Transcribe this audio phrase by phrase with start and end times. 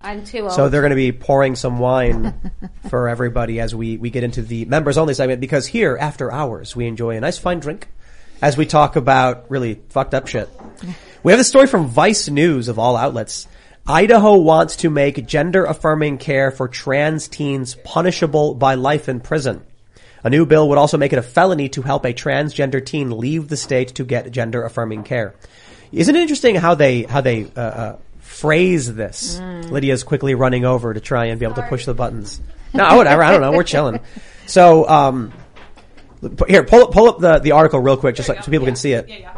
[0.00, 0.52] I'm too old.
[0.52, 2.52] So they're going to be pouring some wine
[2.88, 6.74] for everybody as we, we get into the members only segment because here, after hours,
[6.74, 7.88] we enjoy a nice fine drink
[8.40, 10.48] as we talk about really fucked up shit.
[11.22, 13.46] We have a story from Vice News of all outlets.
[13.86, 19.62] Idaho wants to make gender affirming care for trans teens punishable by life in prison.
[20.24, 23.48] A new bill would also make it a felony to help a transgender teen leave
[23.48, 25.34] the state to get gender affirming care.
[25.92, 27.96] Isn't it interesting how they how they uh, uh,
[28.30, 29.38] phrase this?
[29.38, 32.40] Lydia's quickly running over to try and be able to push the buttons.
[32.72, 33.22] No, whatever.
[33.22, 33.52] I don't know.
[33.52, 34.00] We're chilling.
[34.46, 35.32] So um,
[36.48, 38.76] here, pull up pull up the the article real quick, just like, so people can
[38.76, 39.08] see it.
[39.08, 39.34] Yeah, yeah.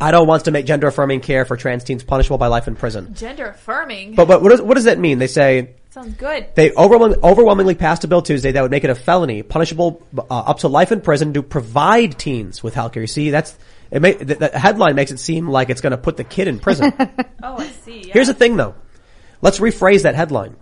[0.00, 3.14] Idaho wants to make gender affirming care for trans teens punishable by life in prison.
[3.14, 4.14] Gender affirming.
[4.14, 5.18] But but what does what does that mean?
[5.18, 6.48] They say Sounds good.
[6.54, 10.22] they overwhelming, overwhelmingly passed a bill Tuesday that would make it a felony, punishable uh,
[10.28, 13.02] up to life in prison to provide teens with health care.
[13.02, 13.56] You see, that's
[13.90, 14.00] it.
[14.02, 16.58] May, the, the headline makes it seem like it's going to put the kid in
[16.58, 16.92] prison.
[17.42, 18.00] Oh, I see.
[18.08, 18.12] Yeah.
[18.14, 18.74] Here's the thing, though.
[19.40, 20.56] Let's rephrase that headline.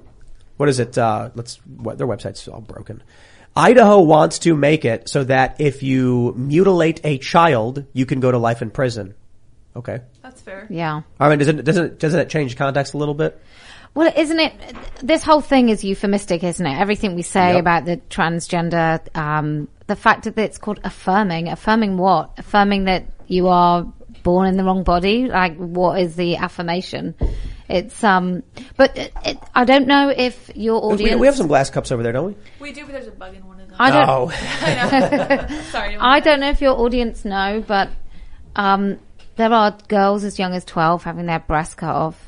[0.58, 0.98] What is it?
[0.98, 1.56] Uh, let's.
[1.66, 3.02] What, their website's all broken.
[3.56, 8.30] Idaho wants to make it so that if you mutilate a child, you can go
[8.30, 9.14] to life in prison.
[9.76, 10.00] Okay.
[10.22, 10.66] That's fair.
[10.68, 11.02] yeah.
[11.18, 13.40] I mean, doesn't doesn't doesn't it change context a little bit?
[13.94, 14.52] Well, isn't it?
[15.02, 16.78] This whole thing is euphemistic, isn't it?
[16.78, 17.60] Everything we say Yep.
[17.60, 21.48] about the transgender, um, the fact that it's called affirming.
[21.48, 22.30] Affirming what?
[22.38, 23.84] Affirming that you are
[24.22, 25.26] born in the wrong body.
[25.26, 27.14] Like, what is the affirmation?
[27.68, 28.42] It's um,
[28.76, 31.18] but it, it, I don't know if your audience.
[31.18, 32.36] we have some glass cups over there, don't we?
[32.60, 33.76] We do, but there's a bug in one of them.
[33.78, 34.08] I don't.
[34.08, 34.30] Oh,
[35.70, 35.96] Sorry.
[35.98, 37.88] I don't know if your audience know, but
[38.54, 38.98] um,
[39.36, 42.20] there are girls as young as twelve having their breasts cut off.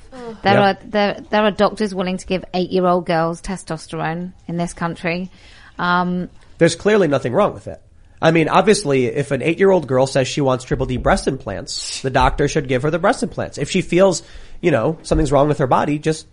[0.43, 0.71] There Yeah.
[0.71, 4.73] are there there are doctors willing to give eight year old girls testosterone in this
[4.73, 5.31] country.
[5.79, 7.83] Um, there's clearly nothing wrong with it.
[8.21, 12.11] I mean, obviously, if an eight-year-old girl says she wants triple D breast implants, the
[12.11, 13.59] doctor should give her the breast implants.
[13.59, 14.23] If she feels,
[14.61, 16.27] you know, something's wrong with her body, just,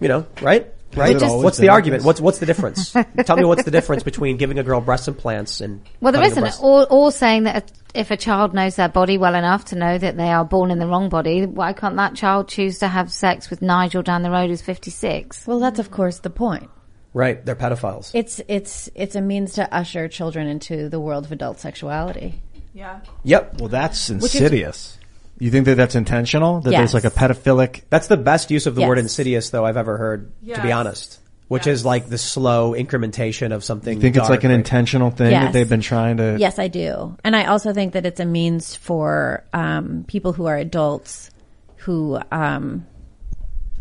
[0.00, 0.72] you know, right?
[0.94, 1.14] Right?
[1.14, 2.04] it always what's the been argument?
[2.04, 2.92] What's what's the difference?
[3.24, 6.22] Tell me what's the difference between giving a girl breast implants and well, there cutting
[6.22, 6.42] a isn't.
[6.42, 9.98] breast- Or, or saying that if a child knows their body well enough to know
[9.98, 13.12] that they are born in the wrong body, why can't that child choose to have
[13.12, 15.46] sex with Nigel down the road who's fifty six?
[15.46, 16.70] Well, that's of course the point.
[17.16, 18.10] Right, they're pedophiles.
[18.12, 22.42] It's it's it's a means to usher children into the world of adult sexuality.
[22.74, 23.00] Yeah.
[23.24, 23.58] Yep.
[23.58, 24.98] Well, that's insidious.
[25.38, 26.60] you think that that's intentional?
[26.60, 27.84] That there's like a pedophilic.
[27.88, 29.04] That's the best use of the word Yes.
[29.04, 30.30] insidious, though I've ever heard.
[30.40, 30.74] To be Yes.
[30.74, 31.18] honest,
[31.48, 31.78] which Yes.
[31.78, 33.94] is like the slow incrementation of something.
[33.94, 34.56] You think it's like an right?
[34.58, 35.52] intentional thing that Yes.
[35.54, 36.36] they've been trying to.
[36.38, 40.44] Yes, I do, and I also think that it's a means for um, people who
[40.44, 41.30] are adults
[41.76, 42.84] who um,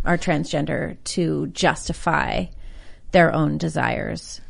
[0.05, 2.45] are transgender to justify
[3.15, 4.41] their own desires.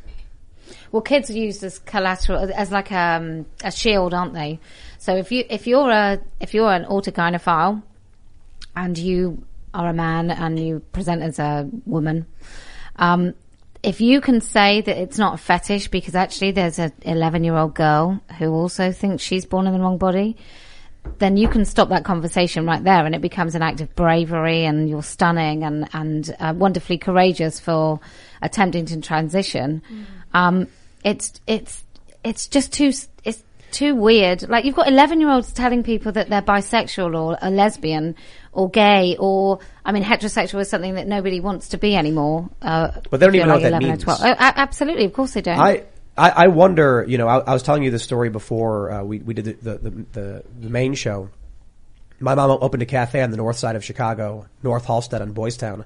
[0.91, 4.59] Well, kids use as collateral, as like um, a shield, aren't they?
[4.97, 7.83] So if you if you're a if you're an autogynephile
[8.75, 12.25] and you are a man and you present as a woman,
[12.95, 13.35] um,
[13.83, 17.55] if you can say that it's not a fetish because actually there's a 11 year
[17.55, 20.37] old girl who also thinks she's born in the wrong body,
[21.19, 24.65] then you can stop that conversation right there and it becomes an act of bravery
[24.65, 27.99] and you're stunning and, and uh, wonderfully courageous for
[28.41, 29.81] attempting to transition.
[30.33, 30.67] Um,
[31.03, 31.83] it's, it's,
[32.23, 32.91] it's just too,
[33.23, 34.47] it's too weird.
[34.49, 38.15] Like you've got 11 year olds telling people that they're bisexual or a lesbian
[38.51, 42.49] or gay or, I mean, heterosexual is something that nobody wants to be anymore.
[42.61, 44.03] Uh, But they don't if even you're know what that means.
[44.07, 45.05] Oh, a- absolutely.
[45.05, 45.59] Of course they don't.
[45.59, 45.83] I,
[46.17, 49.19] I, I wonder, you know, I, I was telling you the story before uh, we,
[49.19, 51.29] we did the, the, the, the, main show.
[52.19, 55.57] My mom opened a cafe on the north side of Chicago, North Halsted on Boys
[55.57, 55.83] Town.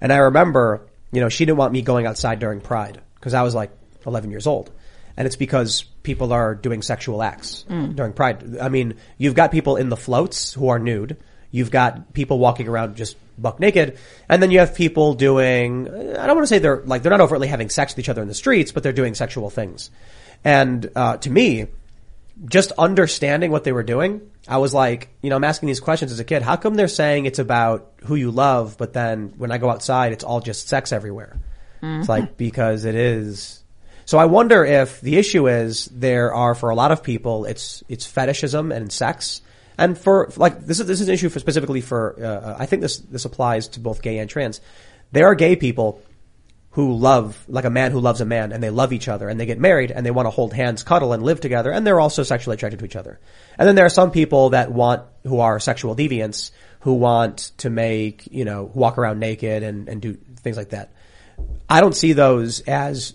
[0.00, 3.42] And I remember, you know, she didn't want me going outside during Pride because I
[3.42, 3.70] was like
[4.06, 4.70] 11 years old.
[5.16, 7.64] And it's because people are doing sexual acts
[7.94, 8.58] during Pride.
[8.58, 11.16] I mean, you've got people in the floats who are nude.
[11.52, 13.98] You've got people walking around just buck naked.
[14.28, 17.20] And then you have people doing, I don't want to say they're like, they're not
[17.20, 19.90] overtly having sex with each other in the streets, but they're doing sexual things.
[20.42, 21.66] And, uh, to me,
[22.46, 26.10] just understanding what they were doing, I was like, you know, I'm asking these questions
[26.10, 26.42] as a kid.
[26.42, 30.12] How come they're saying it's about who you love, but then when I go outside,
[30.12, 31.38] it's all just sex everywhere?
[32.00, 33.62] It's like, because it is.
[34.04, 37.84] So I wonder if the issue is there are, for a lot of people, it's,
[37.88, 39.42] it's fetishism and sex.
[39.78, 42.82] And for, like, this is, this is an issue for specifically for, uh, I think
[42.82, 44.60] this, this applies to both gay and trans.
[45.12, 46.02] There are gay people
[46.72, 49.38] who love, like a man who loves a man and they love each other and
[49.38, 52.00] they get married and they want to hold hands, cuddle and live together and they're
[52.00, 53.20] also sexually attracted to each other.
[53.58, 57.68] And then there are some people that want, who are sexual deviants, who want to
[57.68, 60.94] make, you know, walk around naked and, and do things like that.
[61.68, 63.14] I don't see those as,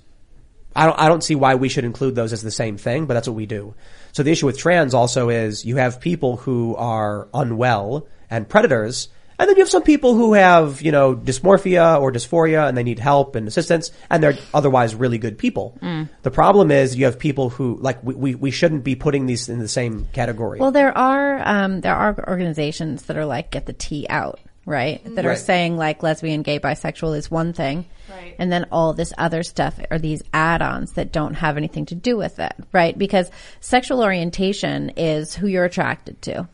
[0.75, 3.15] I don't, I don't see why we should include those as the same thing, but
[3.15, 3.73] that's what we do.
[4.17, 9.09] So the issue with trans also is you have people who are unwell and predators,
[9.37, 12.81] and then you have some people who have, you know, dysmorphia or dysphoria and they
[12.81, 15.77] need help and assistance and they're otherwise really good people.
[16.23, 19.49] The problem is you have people who, like, we, we, we shouldn't be putting these
[19.49, 20.59] in the same category.
[20.59, 25.01] Well, there are um, there are organizations that are like get the T out, right?
[25.15, 25.37] That are Right.
[25.37, 28.35] saying like lesbian, gay, bisexual is one thing, Right.
[28.37, 32.17] and then all this other stuff are these add-ons that don't have anything to do
[32.17, 32.95] with it, right?
[32.95, 33.31] Because
[33.61, 36.47] sexual orientation is who you're attracted to.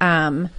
[0.00, 0.50] Um,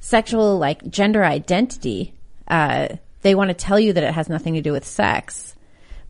[0.00, 2.12] sexual like gender identity,
[2.48, 2.88] uh,
[3.22, 5.54] they want to tell you that it has nothing to do with sex.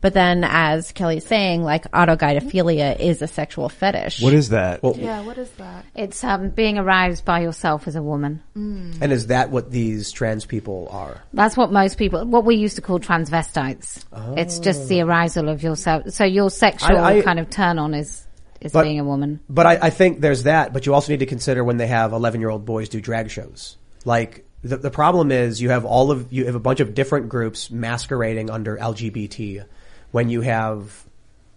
[0.03, 4.21] But then, as Kelly's saying, like autogynephilia is a sexual fetish.
[4.21, 4.81] What is that?
[4.97, 5.85] Yeah, what is that?
[5.95, 8.43] It's um, being aroused by yourself as a woman.
[8.53, 11.23] and is that what these trans people are?
[11.31, 14.03] That's what most people, what we used to call transvestites.
[14.37, 16.09] It's just the arousal of yourself.
[16.09, 18.27] So your sexual I- I- kind of turn on is,
[18.59, 19.39] is But- being a woman.
[19.47, 22.11] But I, I think there's that, but you also need to consider when they have
[22.11, 23.77] 11 year old boys do drag shows.
[24.03, 27.29] Like, the, the problem is you have all of, you have a bunch of different
[27.29, 29.63] groups masquerading under LGBT
[30.13, 31.03] when you have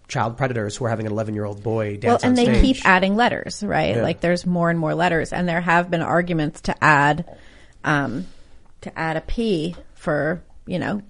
[0.09, 2.59] child predators who are having an 11 year old boy Well, dance and on they
[2.61, 3.95] keep adding letters, right?
[3.95, 4.01] Yeah.
[4.01, 7.37] Like there's more and more letters, and there have been arguments to add,
[7.83, 8.25] um,
[8.81, 11.01] to add a P for you know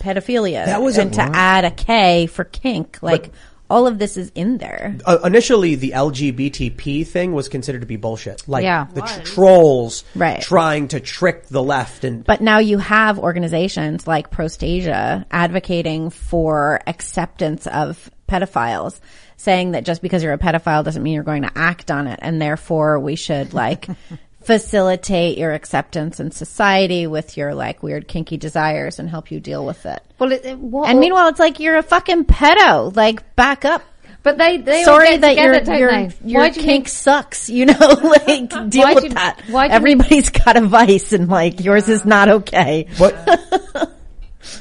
[0.00, 2.98] pedophilia, That was a- and to add a K for kink.
[3.02, 3.30] Like
[3.70, 4.96] all of this is in there.
[5.04, 8.42] uh, initially the LGBTP thing was considered to be bullshit.
[8.48, 8.86] Like Yeah.
[8.94, 10.40] the tr- trolls Right.
[10.40, 16.80] trying to trick the left and But now you have organizations like Prostasia advocating for
[16.86, 19.00] acceptance of pedophiles,
[19.36, 22.18] saying that just because you're a pedophile doesn't mean you're going to act on it,
[22.22, 23.88] and therefore we should like
[24.48, 29.62] facilitate your acceptance in society with your like weird kinky desires and help you deal
[29.66, 30.02] with it.
[30.18, 32.96] Well, it, it- what, And meanwhile, it's like you're a fucking pedo.
[32.96, 33.82] Like back up.
[34.22, 36.14] but they, they all Sorry get that together, your don't your they?
[36.24, 37.50] your Why do you kink think- sucks.
[37.50, 37.76] You know,
[38.26, 39.42] like deal Why with do you- that.
[39.50, 42.86] why do you- Everybody's got a vice, and like yours is not okay.
[42.98, 43.14] but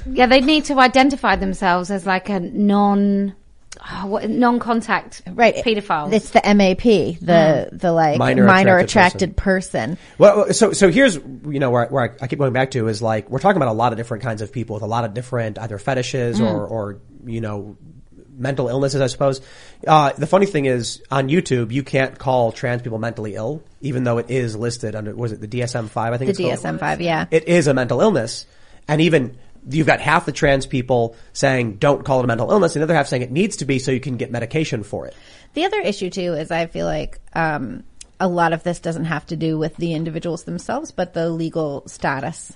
[0.06, 3.36] Yeah, they need to identify themselves as like a non,
[3.80, 6.14] oh, what, non-contact right pedophiles.
[6.14, 6.82] It's the MAP,
[7.20, 7.78] the hmm.
[7.78, 9.98] the like Minor minor, attracted attracted, person.
[10.18, 12.88] Well, so so here's you know where, I- where I, I keep going back to
[12.88, 15.04] is like we're talking about a lot of different kinds of people with a lot
[15.04, 16.74] of different either fetishes or hmm.
[16.74, 17.78] or you know
[18.38, 19.42] mental illnesses, I suppose.
[19.86, 24.04] Uh, the funny thing is on YouTube you can't call trans people mentally ill, even
[24.04, 26.14] though it is listed under was it the DSM five?
[26.14, 26.76] I think The it's called?
[26.76, 27.26] DSM five, yeah.
[27.32, 28.46] It is a mental illness,
[28.88, 29.38] and even.
[29.70, 32.86] You've got half the trans people saying don't call it a mental illness, and the
[32.86, 35.16] other half saying it needs to be so you can get medication for it.
[35.54, 37.84] The other issue too is I feel like um,
[38.20, 41.84] a lot of this doesn't have to do with the individuals themselves, but the legal
[41.88, 42.56] status,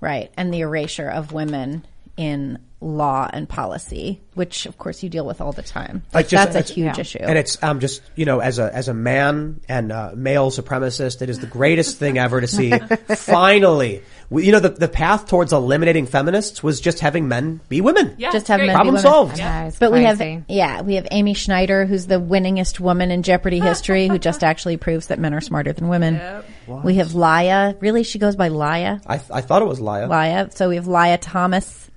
[0.00, 5.26] right, and the erasure of women in law and policy, which of course you deal
[5.26, 6.02] with all the time.
[6.14, 7.00] Like, just- That's a huge yeah.
[7.00, 7.18] issue.
[7.20, 11.20] And it's um just you know as a as a man and a male supremacist,
[11.20, 12.70] it is the greatest thing ever to see.
[13.24, 17.80] Finally, we, you know the the path towards eliminating feminists was just having men be
[17.80, 18.14] women.
[18.18, 19.02] Yeah, Just it's have men Problem women.
[19.02, 19.40] solved.
[19.40, 23.10] I know, it's But we have, yeah, we have Amy Schneider, who's the winningest woman
[23.10, 26.20] in Jeopardy history, who just actually proves that men are smarter than women.
[26.66, 27.74] We have Laya.
[27.80, 29.00] Really, she goes by Laya.
[29.06, 30.06] I I thought it was Laya.
[30.06, 30.50] Laya.
[30.52, 31.89] So we have Laya Thomas,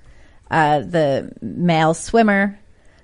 [0.53, 2.59] uh, the male swimmer,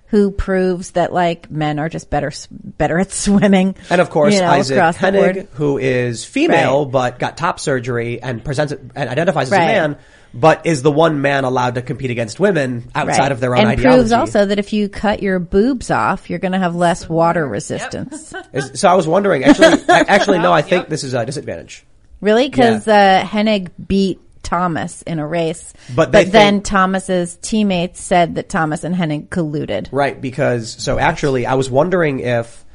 [0.07, 3.75] who proves that like men are just better better at swimming.
[3.89, 4.97] And of course, you know, Iszac across.
[4.97, 6.91] Henig, who is female Right.
[6.91, 9.63] but got top surgery and presents it, and identifies as Right.
[9.63, 9.97] a man,
[10.33, 13.31] but is the one man allowed to compete against women outside Right.
[13.31, 13.97] of their own and ideology.
[13.97, 17.47] proves also that if you cut your boobs off, you're going to have less water
[17.47, 18.33] resistance.
[18.53, 21.85] Is- so I was wondering, actually, actually, no, I think this is a disadvantage.
[22.21, 22.49] Really?
[22.49, 28.35] Because uh, Henig beat Thomas in a race, But they then think- Thomas's teammates said
[28.35, 29.89] that Thomas and Henig colluded.
[29.91, 32.65] Right, because so actually, I was wondering if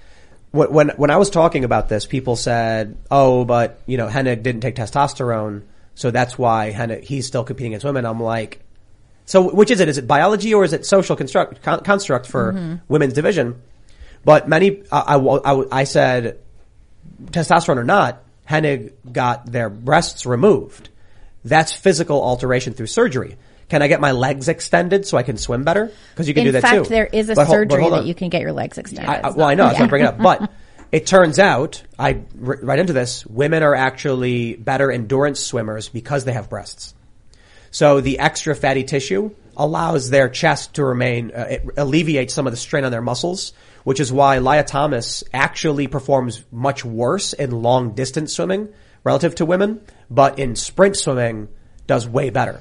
[0.51, 4.43] when when when I was talking about this, people said, "Oh, but you know, Henig
[4.43, 5.63] didn't take testosterone,
[5.95, 8.61] so that's why Henig he's still competing against women." I'm like,
[9.27, 9.89] so which is it?
[9.89, 12.75] Is it biology or is it social construct con- construct for mm-hmm.
[12.89, 13.61] women's division?
[14.25, 16.39] But many, I, I, I, I said,
[17.27, 20.89] testosterone or not, Henig got their breasts removed.
[21.45, 23.37] That's physical alteration through surgery.
[23.69, 25.91] Can I get my legs extended so I can swim better?
[26.13, 26.79] Because you can In do that fact, too.
[26.79, 29.09] In fact, there is a But surgery hold that you can get your legs extended.
[29.09, 29.65] I, I, well, I know.
[29.65, 30.19] That's why I'm bringing it up.
[30.19, 30.51] But
[30.93, 36.25] it turns out, I r- right into this, women are actually better endurance swimmers because
[36.25, 36.95] they have breasts.
[37.71, 42.53] So the extra fatty tissue allows their chest to remain, uh, it alleviates some of
[42.53, 47.51] the strain on their muscles, which is why Lia Thomas actually performs much worse in
[47.51, 48.69] long distance swimming
[49.03, 51.49] relative to women, but in sprint swimming
[51.87, 52.61] does way better.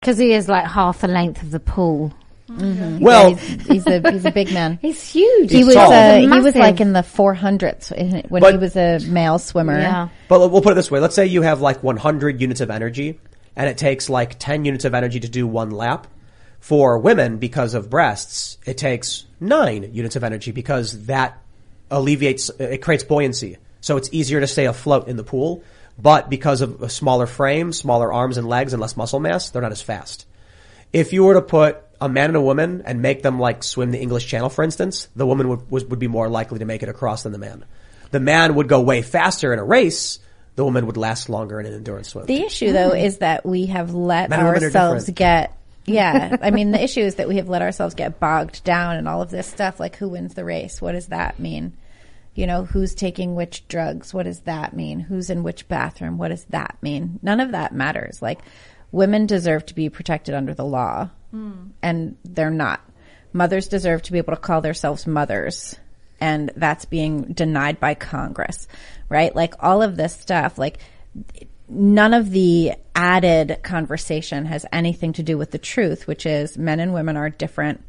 [0.00, 2.12] Because he is like half the length of the pool.
[2.48, 4.78] Well, he's, he's a he's a big man.
[4.80, 5.52] He's huge.
[5.52, 5.92] He was tall.
[5.92, 9.78] uh, he was like in the 400s in- when But- he was a male swimmer.
[9.78, 10.08] Yeah.
[10.28, 11.00] But we'll put it this way.
[11.00, 13.20] Let's say you have like 100 units of energy
[13.54, 16.06] and it takes like 10 units of energy to do one lap.
[16.60, 21.38] For women, because of breasts, it takes nine units of energy because that
[21.90, 23.56] alleviates, it creates buoyancy.
[23.80, 25.62] So it's easier to stay afloat in the pool.
[26.02, 29.62] But because of a smaller frame, smaller arms and legs and less muscle mass, they're
[29.62, 30.26] not as fast.
[30.92, 33.90] If you were to put a man and a woman and make them like swim
[33.90, 36.82] the English Channel, for instance, the woman would, was, would be more likely to make
[36.82, 37.64] it across than the man.
[38.10, 40.18] The man would go way faster in a race.
[40.56, 42.26] The woman would last longer in an endurance swim.
[42.26, 42.96] The issue though hmm.
[42.96, 46.82] is that we have let Men and women are ourselves get yeah, I mean the
[46.82, 49.80] issue is that we have let ourselves get bogged down in all of this stuff
[49.80, 50.80] like who wins the race?
[50.80, 51.72] What does that mean?
[52.40, 54.14] You know, who's taking which drugs?
[54.14, 54.98] What does that mean?
[54.98, 56.16] Who's in which bathroom?
[56.16, 57.20] What does that mean?
[57.20, 58.22] None of that matters.
[58.22, 58.40] Like
[58.90, 61.68] women deserve to be protected under the law hmm.
[61.82, 62.80] and they're not.
[63.34, 65.76] Mothers deserve to be able to call themselves mothers
[66.18, 68.68] and that's being denied by Congress,
[69.10, 69.36] right?
[69.36, 70.78] Like all of this stuff, like
[71.68, 76.80] none of the added conversation has anything to do with the truth, which is men
[76.80, 77.84] and women are different.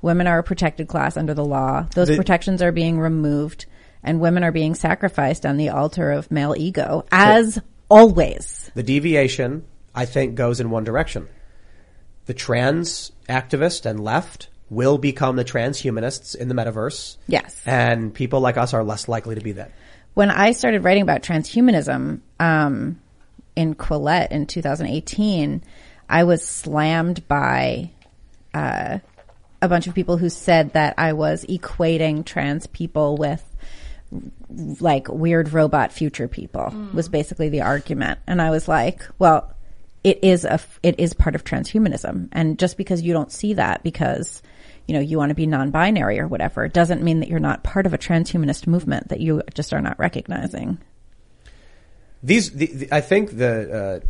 [0.00, 1.88] Women are a protected class under the law.
[1.96, 3.66] Those The- protections are being removed
[4.06, 7.58] and women are being sacrificed on the altar of male ego as
[7.90, 8.70] always.
[8.74, 11.28] The deviation, I think, goes in one direction.
[12.26, 17.18] The trans activist and left will become the transhumanists in the metaverse.
[17.28, 17.60] Yes.
[17.66, 19.72] And people like us are less likely to be that.
[20.14, 23.00] when I started writing about transhumanism um,
[23.54, 25.62] in Quillette in 2018,
[26.08, 27.90] I was slammed by
[28.54, 28.98] uh,
[29.60, 33.44] a bunch of people who said that I was equating trans people with
[34.80, 38.18] like weird robot future people was basically the argument.
[38.26, 39.52] And i was like well
[40.04, 42.28] it is a it is part of transhumanism.
[42.32, 44.42] And just because you don't see that because
[44.86, 47.86] you know you want to be non-binary or whatever doesn't mean that you're not part
[47.86, 50.78] of a transhumanist movement that you just are not recognizing.
[52.22, 54.06] These, the, the, I think the, uh,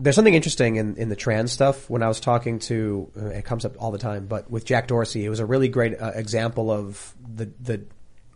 [0.00, 1.88] there's something interesting in, in the trans stuff.
[1.88, 4.88] When I was talking to, uh, it comes up all the time, but with Jack
[4.88, 7.82] Dorsey, it was a really great uh, example of the, the,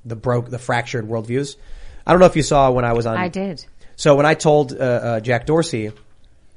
[0.05, 1.57] the broke, the fractured worldviews.
[2.07, 3.17] I don't know if you saw when I was on.
[3.17, 3.65] I did.
[3.97, 5.93] So when I told uh, uh, Jack Dorsey,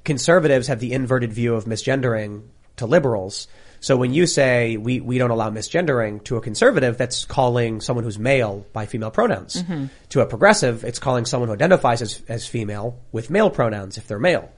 [0.03, 2.43] conservatives have the inverted view of misgendering
[2.77, 3.47] to liberals.
[3.81, 8.03] So when you say we, we don't allow misgendering to a conservative, that's calling someone
[8.03, 9.63] who's male by female pronouns.
[10.09, 14.07] To a progressive, it's calling someone who identifies as, as female with male pronouns if
[14.07, 14.49] they're male.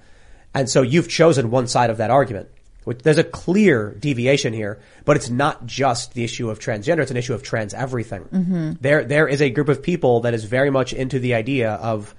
[0.54, 2.50] And so you've chosen one side of that argument.
[2.88, 7.12] Which, there's a clear deviation here, but it's not just the issue of transgender, it's
[7.12, 8.24] an issue of trans everything.
[8.24, 8.72] Mm-hmm.
[8.80, 12.16] There, there is a group of people that is very much into the idea of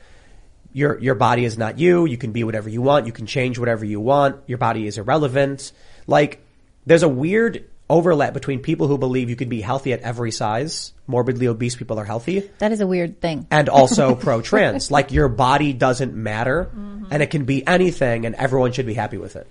[0.75, 2.05] your your body is not you.
[2.05, 3.07] You can be whatever you want.
[3.07, 4.43] You can change whatever you want.
[4.47, 5.73] Your body is irrelevant.
[6.07, 6.45] Like
[6.85, 10.93] there's a weird overlap between people who believe you can be healthy at every size.
[11.07, 12.41] Morbidly obese people are healthy.
[12.59, 14.91] that is a weird thing And also pro-trans.
[14.91, 17.07] Like your body doesn't matter mm-hmm.
[17.11, 19.47] and it can be anything and everyone should be happy with it.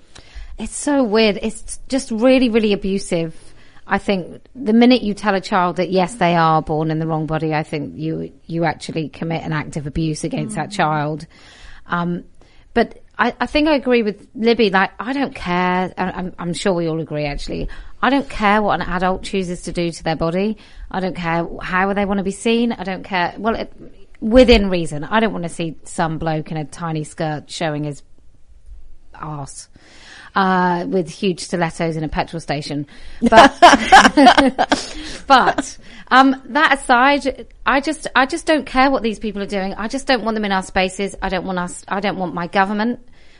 [0.57, 1.39] It's so weird.
[1.41, 3.35] It's just really, really abusive.
[3.85, 7.07] I think the minute you tell a child that yes, they are born in the
[7.07, 11.25] wrong body, I think you you actually commit an act of abuse against that child.
[11.85, 12.25] Um,
[12.73, 14.69] but I, I think I agree with Libby.
[14.69, 15.93] Like, I don't care.
[15.97, 17.25] I- I'm, I'm sure we all agree.
[17.25, 17.69] Actually,
[18.01, 20.57] I don't care what an adult chooses to do to their body.
[20.91, 22.73] I don't care how they want to be seen.
[22.73, 23.33] I don't care.
[23.37, 23.73] Well, it,
[24.19, 25.03] within reason.
[25.03, 28.03] I don't want to see some bloke in a tiny skirt showing his
[29.15, 29.69] arse.
[30.37, 32.85] Uh, with huge stilettos in a petrol station.
[33.21, 33.57] But,
[35.27, 35.77] but,
[36.09, 39.73] um, that aside, I just, I just don't care what these people are doing.
[39.73, 41.15] I just don't want them in our spaces.
[41.23, 42.99] I don't want us, I don't want my government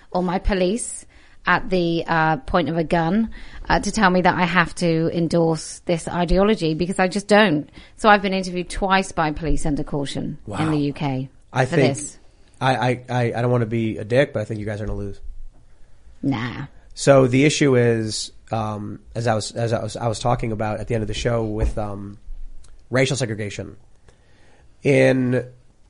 [0.10, 1.06] or my police
[1.46, 3.30] at the uh, point of a gun
[3.70, 7.70] uh, to tell me that I have to endorse this ideology because I just don't.
[7.98, 11.96] So I've been interviewed twice by police under caution in the UK I for think
[11.96, 12.18] this.
[12.60, 14.82] I, I, I, I don't want to be a dick, but I think you guys
[14.82, 15.22] are going to lose.
[16.24, 16.66] Nah.
[16.98, 20.80] So the issue is, um, as I was as I was I was talking about
[20.80, 22.18] at the end of the show with um,
[22.90, 23.78] racial segregation
[24.82, 25.48] in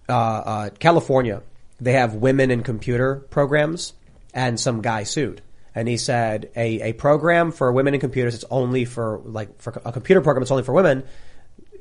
[0.10, 1.44] uh, uh, California,
[1.80, 3.94] they have women in computer programs,
[4.34, 5.42] and some guy sued,
[5.74, 9.82] and he said a a program for women in computers it's only for like for
[9.86, 11.06] a computer program it's only for women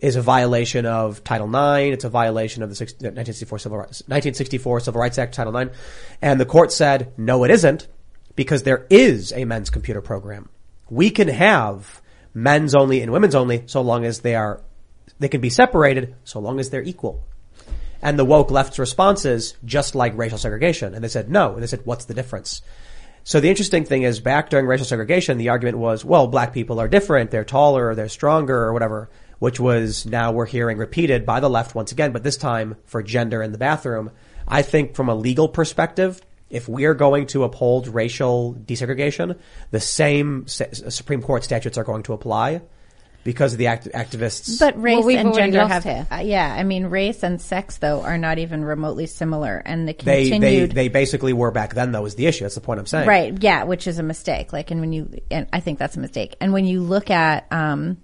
[0.00, 1.94] is a violation of Title IX.
[1.94, 5.74] It's a violation of the six- 1964 Civil Rights, 1964 Civil Rights Act, Title IX.
[6.20, 7.88] And the court said, no, it isn't
[8.36, 10.48] because there is a men's computer program.
[10.88, 12.00] We can have
[12.32, 14.60] men's only and women's only so long as they are,
[15.18, 17.24] they can be separated so long as they're equal.
[18.02, 20.94] And the woke left's response is just like racial segregation.
[20.94, 21.54] And they said, no.
[21.54, 22.60] And they said, what's the difference?
[23.24, 26.78] So the interesting thing is back during racial segregation, the argument was, well, black people
[26.78, 27.32] are different.
[27.32, 31.74] They're taller, they're stronger or whatever, which was now we're hearing repeated by the left
[31.74, 34.12] once again, but this time for gender in the bathroom.
[34.46, 39.38] I think from a legal perspective, if we are going to uphold racial desegregation,
[39.70, 42.62] the same sa- Supreme Court statutes are going to apply
[43.26, 44.60] because of the act- activists.
[44.60, 46.06] But race we've and gender have, here.
[46.10, 46.54] uh, yeah.
[46.56, 50.30] I mean, race and sex though are not even remotely similar, and the they, they,
[50.30, 52.44] continued they basically were back then though is the issue.
[52.44, 53.08] That's the point I'm saying.
[53.08, 53.36] Right.
[53.42, 54.52] Yeah, which is a mistake.
[54.52, 56.36] Like, and when you, and I think that's a mistake.
[56.40, 57.96] And when you look at, um,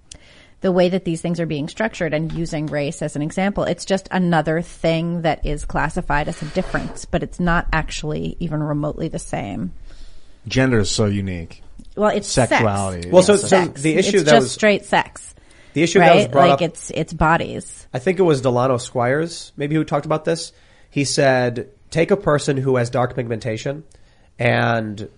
[0.63, 3.83] the way that these things are being structured and using race as an example, it's
[3.83, 9.09] just another thing that is classified as a difference, but it's not actually even remotely
[9.09, 9.73] the same.
[10.47, 11.61] Gender is so unique.
[11.97, 13.03] Well, it's Sexuality.
[13.03, 13.13] Sex.
[13.13, 15.35] Well, so, It's so the issue it's that just was straight sex,
[15.73, 16.61] the issue that was brought Like up.
[16.61, 17.85] it's it's bodies.
[17.93, 20.53] I think it was Delano Squires, maybe who talked about this.
[20.89, 23.83] He said, take a person who has dark pigmentation
[24.39, 25.09] and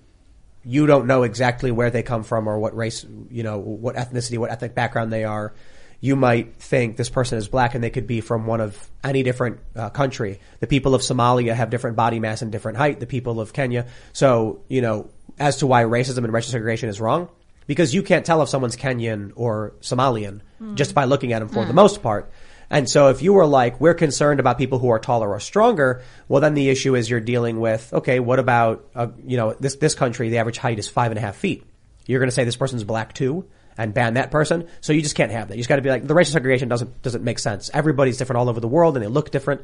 [0.66, 4.38] you don't know exactly where they come from or what race, you know, what ethnicity,
[4.38, 5.54] what ethnic background they are.
[6.02, 9.24] You might think this person is black and they could be from one of any
[9.24, 10.40] different uh, country.
[10.60, 13.00] The people of Somalia have different body mass and different height.
[13.00, 13.88] The people of Kenya.
[14.12, 17.30] So, you know, as to why racism and racial segregation is wrong,
[17.68, 20.42] because you can't tell if someone's Kenyan or Somalian
[20.76, 22.32] just by looking at them for the most part.
[22.70, 26.02] And so if you were like, we're concerned about people who are taller or stronger,
[26.28, 29.76] well then the issue is you're dealing with, okay, what about, uh, you know, this,
[29.76, 31.64] this country, the average height is five and a half feet.
[32.08, 33.46] You're going to say this person's black too
[33.78, 34.68] and ban that person.
[34.82, 35.56] So you just can't have that.
[35.58, 37.70] You just got to be like, the racial segregation doesn't, doesn't make sense.
[37.74, 39.62] Everybody's different all over the world and they look different.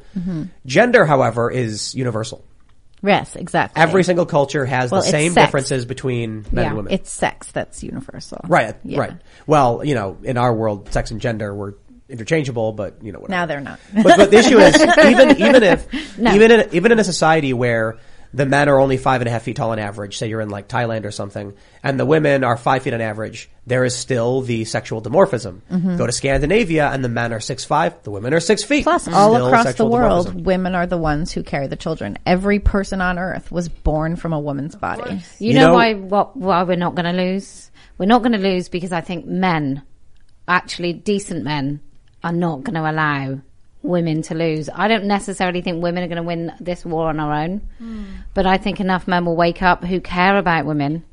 [0.66, 2.44] Gender, however, is universal.
[3.04, 3.82] Yes, exactly.
[3.82, 5.46] Every single culture has Well, the same sex.
[5.48, 6.92] differences between men Yeah, and women.
[6.92, 8.40] It's sex that's universal.
[8.46, 9.00] right, Yeah.
[9.00, 9.12] right.
[9.46, 11.74] Well, you know, in our world, sex and gender were
[12.12, 13.40] interchangeable, but you know, whatever.
[13.40, 13.80] Now they're not.
[13.94, 14.74] but, but the issue is
[15.06, 17.98] even even if even in even in a society where
[18.34, 20.48] the men are only five and a half feet tall on average, say you're in
[20.48, 24.40] like Thailand or something, and the women are five feet on average, there is still
[24.40, 25.60] the sexual dimorphism.
[25.70, 25.98] Mm-hmm.
[25.98, 28.84] Go to Scandinavia and the men are six five, the women are six feet.
[28.84, 30.44] Plus, all across the world, dimorphism.
[30.44, 32.16] women are the ones who carry the children.
[32.24, 35.16] Every person on earth was born from a woman's body.
[35.38, 37.70] You, You know, know- why what why we're not going to lose?
[37.98, 39.82] We're not going to lose because I think men,
[40.48, 41.80] actually decent men,
[42.22, 43.40] are not going to allow
[43.82, 44.68] women to lose.
[44.72, 48.04] I don't necessarily think women are going to win this war on our own, hmm.
[48.34, 51.04] but I think enough men will wake up who care about women,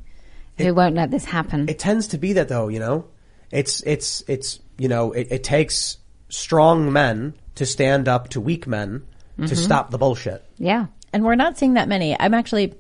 [0.58, 1.68] who won't let this happen.
[1.70, 3.06] It tends to be that though, you know,
[3.52, 5.98] it's it's it's you know, it, it takes
[6.30, 9.06] strong men to stand up to weak men
[9.38, 9.56] to mm-hmm.
[9.56, 10.46] stop the bullshit.
[10.58, 10.88] yeah.
[11.12, 12.16] And we're not seeing that many.
[12.20, 12.76] I'm actually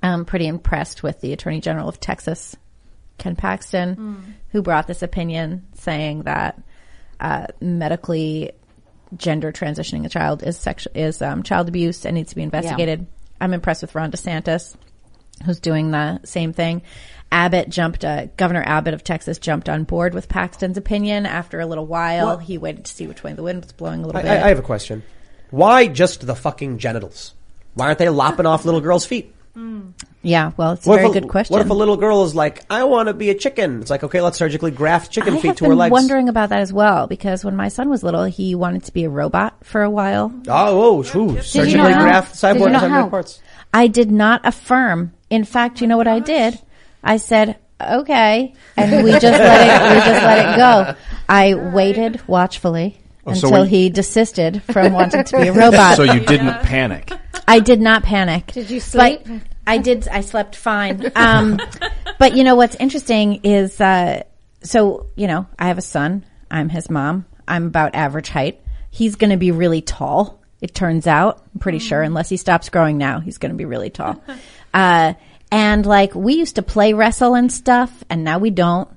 [0.00, 2.54] um, pretty impressed with the Attorney General of Texas,
[3.18, 4.16] Ken Paxton, hmm.
[4.50, 6.62] who brought this opinion saying that
[7.20, 8.52] uh, medically
[9.16, 13.06] gender transitioning a child is sexual is um, child abuse and needs to be investigated.
[13.40, 14.74] I'm impressed with Ron DeSantis,
[15.44, 16.82] who's doing the same thing.
[17.30, 21.66] Abbott jumped, uh, Governor Abbott of Texas jumped on board with Paxton's opinion after a
[21.66, 22.26] little while.
[22.26, 24.30] Well- he waited to see which way the wind was blowing a little I, bit.
[24.30, 25.02] I I have a question.
[25.50, 27.34] Why just the fucking genitals?
[27.74, 29.34] Why aren't they lopping off little girls' feet?
[29.56, 29.94] Mm.
[30.20, 31.54] yeah, well, it's a very a, good question.
[31.54, 33.80] What if a little girl is like, I want to be a chicken?
[33.80, 35.70] It's like, okay, let's surgically graft chicken I feet to her legs.
[35.70, 35.92] been legs.
[35.92, 39.04] wondering about that as well because when my son was little, he wanted to be
[39.04, 40.30] a robot for a while.
[40.46, 41.40] Oh, oh, true.
[41.40, 42.02] Surgically not help?
[42.02, 43.40] graft Did you cyborg not parts.
[43.72, 45.14] I did not affirm.
[45.30, 46.58] In fact, you know what I did?
[47.02, 49.94] I said, "Okay," and we just let it.
[49.94, 50.94] We just let it go.
[51.28, 55.96] I waited watchfully Oh, so until he desisted from wanting to be a robot.
[55.96, 57.12] So you didn't panic.
[57.48, 58.46] I did not panic.
[58.48, 59.26] Did you sleep?
[59.66, 60.08] I did.
[60.08, 61.10] I slept fine.
[61.16, 61.58] Um,
[62.18, 64.22] but you know what's interesting is, uh,
[64.62, 66.24] so you know, I have a son.
[66.50, 67.26] I'm his mom.
[67.48, 68.60] I'm about average height.
[68.90, 70.42] He's going to be really tall.
[70.60, 73.66] It turns out, I'm pretty sure, unless he stops growing now, he's going to be
[73.66, 74.22] really tall.
[74.74, 75.14] Uh,
[75.50, 78.90] and like we used to play wrestle and stuff, and now we don't.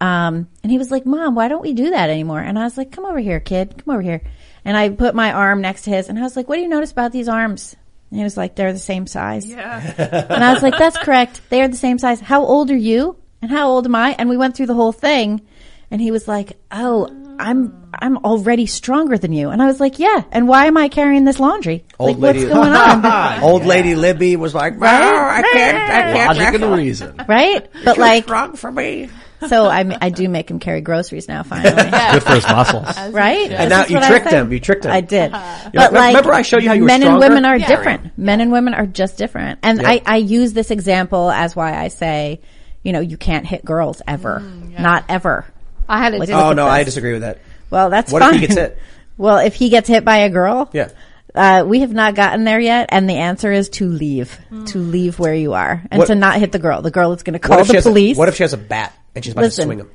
[0.00, 2.78] Um, and he was like, "Mom, why don't we do that anymore?" And I was
[2.78, 3.82] like, "Come over here, kid.
[3.84, 4.22] Come over here."
[4.64, 6.68] And I put my arm next to his, and I was like, "What do you
[6.68, 7.76] notice about these arms?"
[8.10, 10.24] And he was like, "They're the same size." Yeah.
[10.30, 11.40] And I was like, that's correct.
[11.50, 12.20] They are the same size.
[12.20, 13.16] How old are you?
[13.42, 14.14] And how old am I?
[14.18, 15.42] And we went through the whole thing.
[15.90, 19.50] And he was like, oh, I'm, I'm already stronger than you.
[19.50, 20.22] And I was like, yeah.
[20.32, 21.84] And why am I carrying this laundry?
[21.98, 23.42] Old like, lady, what's going on?
[23.42, 27.24] old lady Libby was like, "Wow, I can't, I can't." Logic and reason.
[27.28, 27.68] right?
[27.84, 29.10] But like, wrong for me.
[29.48, 31.74] So I, I do make him carry groceries now finally.
[32.12, 33.12] Good for his muscles.
[33.12, 33.50] Right?
[33.50, 34.52] And now you tricked him.
[34.52, 34.90] You tricked him.
[34.92, 35.32] I did.
[35.32, 35.70] Uh-huh.
[35.74, 37.56] Yeah, But re- like, remember I showed you how you were men and women are
[37.56, 37.66] Yeah.
[37.68, 38.16] different.
[38.18, 39.58] Men and women are just different.
[39.62, 39.88] And Yeah.
[39.90, 42.40] I, I use this example as why I say,
[42.82, 44.40] you know, you can't hit girls ever.
[44.40, 45.44] Mm, Not ever.
[45.88, 46.20] I had it.
[46.20, 47.38] Like, to- Oh Look at no, I disagree with that.
[47.70, 48.78] Well, that's What if he gets hit?
[49.16, 50.88] Well, if he gets hit by a girl, Yeah.
[51.34, 55.18] Uh, we have not gotten there yet, and the answer is to leave, to leave
[55.18, 56.82] where you are, and What- to not hit the girl.
[56.82, 58.16] The girl is going to What call the has a, police.
[58.16, 59.62] what if she has a bat and she's about Listen.
[59.62, 59.90] to swing him?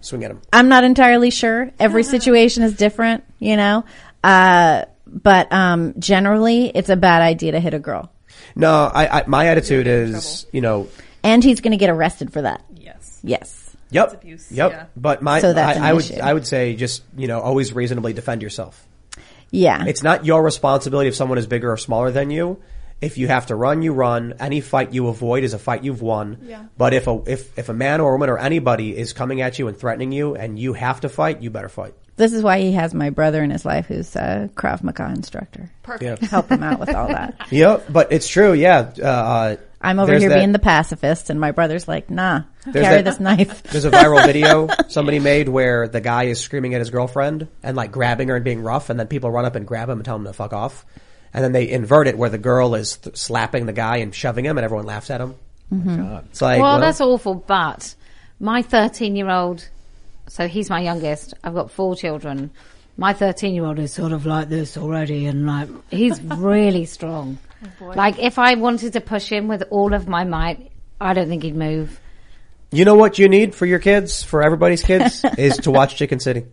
[0.00, 0.40] Swing at him.
[0.52, 1.70] I'm not entirely sure.
[1.80, 3.84] Every situation is different, you know.
[4.24, 8.10] Uh, but um, generally, it's a bad idea to hit a girl,
[8.54, 10.88] No, I, I my attitude is, you know,
[11.22, 12.62] and he's going to get arrested for that.
[12.76, 13.20] Yes.
[13.22, 13.76] Yes.
[13.90, 14.70] yep, abuse, yep.
[14.70, 14.86] yeah.
[14.96, 16.20] But my, So that's I, an I would, issue.
[16.20, 18.84] I would say just, you know, always reasonably defend yourself.
[19.50, 19.84] Yeah.
[19.86, 22.60] It's not your responsibility if someone is bigger or smaller than you.
[23.00, 24.34] If you have to run, you run.
[24.40, 26.38] Any fight you avoid is a fight you've won.
[26.42, 26.64] Yeah.
[26.76, 29.58] But if a if if a man or a woman or anybody is coming at
[29.58, 31.94] you and threatening you, and you have to fight, you better fight.
[32.16, 35.70] this is why he has my brother in his life, who's a Krav Maga instructor.
[35.84, 36.22] Perfect.
[36.22, 36.28] Yeah.
[36.28, 37.36] Help him out with all that.
[37.52, 37.84] Yep.
[37.88, 38.52] But it's true.
[38.52, 38.90] Yeah.
[39.00, 42.42] Uh, Uh, I'm over there's here that- being the pacifist, and my brother's like, "Nah,
[42.64, 46.74] carry that- this knife." There's a viral video somebody made where the guy is screaming
[46.74, 49.54] at his girlfriend and like grabbing her and being rough, and then people run up
[49.54, 50.84] and grab him and tell him to fuck off.
[51.32, 54.44] And then they invert it where the girl is th- slapping the guy and shoving
[54.44, 55.34] him, and everyone laughs at him.
[55.72, 56.00] Mm-hmm.
[56.00, 57.34] Oh it's like, well, well, that's awful.
[57.34, 57.94] But
[58.40, 59.68] my 13 year old,
[60.26, 61.34] so he's my youngest.
[61.44, 62.50] I've got four children.
[63.00, 67.38] My 13 year old is sort of like this already, and like he's really strong.
[67.80, 71.28] Oh, like if I wanted to push him with all of my might, I don't
[71.28, 72.00] think he'd move.
[72.72, 76.20] You know what you need for your kids, for everybody's kids, is to watch Chicken
[76.20, 76.44] City.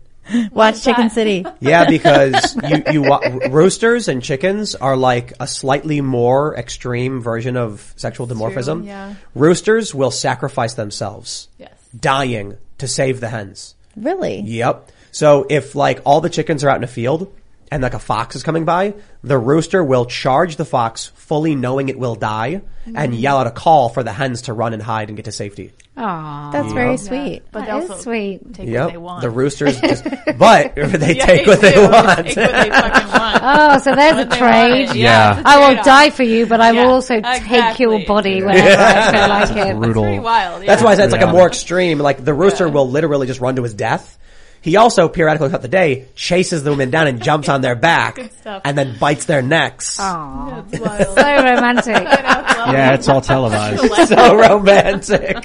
[0.50, 1.44] Watch Chicken City.
[1.60, 7.56] Yeah, because you, you wa- roosters and chickens are like a slightly more extreme version
[7.56, 8.86] of sexual dimorphism.
[8.86, 9.14] yeah.
[9.34, 11.70] Roosters will sacrifice themselves, Yes.
[11.98, 13.74] dying to save the hens.
[13.96, 14.40] Really?
[14.40, 14.90] Yep.
[15.16, 17.32] So if like all the chickens are out in a field
[17.72, 18.92] and like a fox is coming by,
[19.24, 23.18] the rooster will charge the fox fully knowing it will die and mm.
[23.18, 25.72] yell out a call for the hens to run and hide and get to safety.
[25.96, 26.52] Aww.
[26.52, 27.44] That's very sweet.
[27.50, 28.52] But That they is also sweet.
[28.54, 29.22] take what they want.
[29.22, 30.04] The roosters just,
[30.38, 31.88] but they Yeah, take what they do.
[31.88, 32.26] want.
[32.26, 33.40] Take what they fucking want.
[33.42, 34.86] Oh, so there's a they trade.
[34.86, 35.00] want it.
[35.00, 35.38] Yeah.
[35.38, 35.84] it's a I will trade-off.
[35.86, 38.04] die for you, but I will Yeah, also take your exactly.
[38.04, 39.70] body whenever I feel like it.
[39.70, 40.02] It's Brutal.
[40.04, 40.62] pretty wild.
[40.66, 40.84] That's yeah.
[40.84, 41.98] why I said it's like a more extreme.
[42.00, 42.72] Like the rooster Yeah.
[42.74, 44.18] will literally just run to his death.
[44.66, 48.18] He also periodically throughout the day chases the women down and jumps on their back
[48.44, 49.96] and then bites their necks.
[50.00, 50.64] Aw.
[50.72, 51.06] It's wild.
[51.06, 52.08] So romantic.
[52.66, 53.78] Yeah, it's all televised.
[54.08, 55.44] so romantic.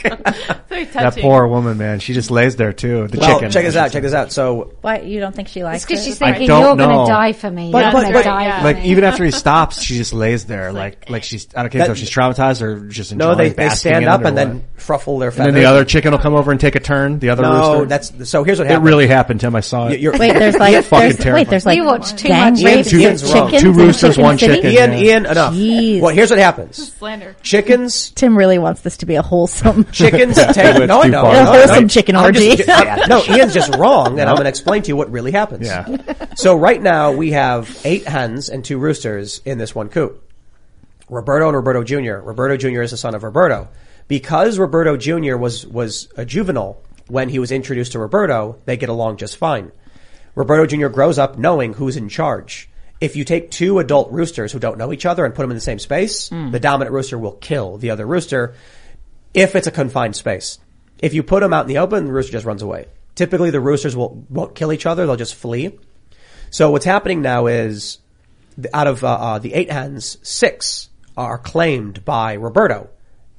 [0.70, 2.00] Very that poor woman, man.
[2.00, 3.08] She just lays there too.
[3.10, 3.52] The well, chicken.
[3.52, 3.92] check this out.
[3.92, 4.32] Check this out.
[4.32, 6.06] So Why you don't think she likes It's because it?
[6.10, 7.72] she's thinking you're going to die for me.
[7.72, 8.60] But- you're but- going but- to die yeah.
[8.60, 8.86] for Like me.
[8.86, 11.48] even after he stops, she just lays there, like like she's.
[11.56, 14.22] I don't care That- if she's traumatized or just enjoying no, they, they stand up
[14.22, 14.78] it or and then what.
[14.78, 15.32] fruffle their Feathers.
[15.32, 15.54] And feathers.
[15.54, 17.20] then the other chicken will come over and take a turn.
[17.20, 17.86] The other no, rooster.
[17.86, 18.44] that's so.
[18.44, 18.86] Here's what it happened.
[18.88, 19.56] really happened, Tim.
[19.56, 20.00] I saw it.
[20.00, 23.24] You're, Wait, there's like fucking there's, wait, there's like You watch too much rapes Ian's
[23.24, 24.54] of chickens Two roosters, Chicken one City?
[24.56, 24.72] chicken.
[24.72, 24.98] Ian, Yeah.
[25.00, 25.54] Ian, enough.
[25.54, 26.02] Jeez.
[26.02, 26.94] Well, here's what happens.
[26.94, 27.36] Slander.
[27.44, 29.86] Chickens, Tim really wants this to be a wholesome.
[29.92, 30.76] chickens take.
[30.76, 31.24] It's no, I know.
[31.24, 31.88] no, A wholesome no.
[31.88, 32.56] chicken orgy.
[32.56, 35.68] just- no, Ian's just wrong, and I'm going to explain to you what really happens.
[35.68, 35.86] Yeah.
[36.36, 40.28] So right now we have eight hens and two roosters in this one coop.
[41.10, 42.24] Roberto and Roberto Jr.
[42.24, 42.82] Roberto Jr.
[42.82, 43.68] is the son of Roberto.
[44.08, 45.38] Because Roberto Jr.
[45.38, 49.72] was, was a juvenile when he was introduced to Roberto, they get along just fine.
[50.34, 50.88] Roberto Jr.
[50.88, 52.70] grows up knowing who's in charge.
[53.02, 55.58] If you take two adult roosters who don't know each other and put them in
[55.58, 58.54] the same space, the dominant rooster will kill the other rooster
[59.34, 60.60] if it's a confined space.
[61.00, 62.86] If you put them out in the open, the rooster just runs away.
[63.16, 65.78] Typically, the roosters will, won't kill each other; they'll just flee.
[66.50, 67.98] So what's happening now is,
[68.74, 72.90] out of uh, uh, the eight hens, six are claimed by Roberto,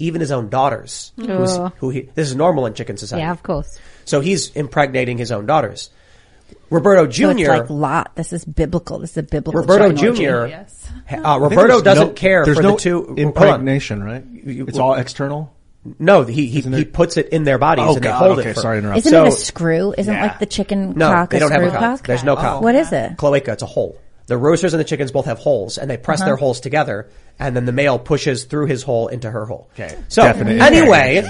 [0.03, 1.13] even his own daughters.
[1.17, 3.23] Who's, who he, this is normal in chicken society.
[3.23, 3.79] Yeah, of course.
[4.05, 5.91] So he's impregnating his own daughters.
[6.71, 7.49] Roberto So it's Jr.
[7.49, 8.13] like Lot.
[8.17, 8.99] This is biblical.
[8.99, 9.61] This is a biblical.
[9.61, 9.93] Roberto.
[9.93, 10.47] Jr.
[10.47, 10.89] Yes.
[11.11, 13.15] Uh, Roberto doesn't no- care There's for no the two.
[13.17, 14.25] impregnation, right?
[14.35, 15.55] It's all external.
[15.99, 18.39] No, he he, Isn't he puts it in their bodies Oh, and they God, hold
[18.39, 18.55] okay, it.
[18.55, 18.99] For, sorry to interrupt.
[18.99, 19.95] Isn't So- it a screw?
[19.99, 20.23] Isn't Yeah.
[20.23, 21.81] like the chicken No, cock they a don't have screw a cock.
[21.99, 22.07] cock?
[22.07, 22.63] There's no cock.
[22.63, 23.17] What is it?
[23.17, 23.53] cloaca.
[23.53, 23.99] It's a hole.
[24.33, 26.31] The roosters and the chickens both have holes, and they press Uh-huh.
[26.31, 29.69] their holes together, and then the male pushes through his hole into her hole.
[29.75, 29.95] Okay.
[30.09, 31.23] So Definite anyway,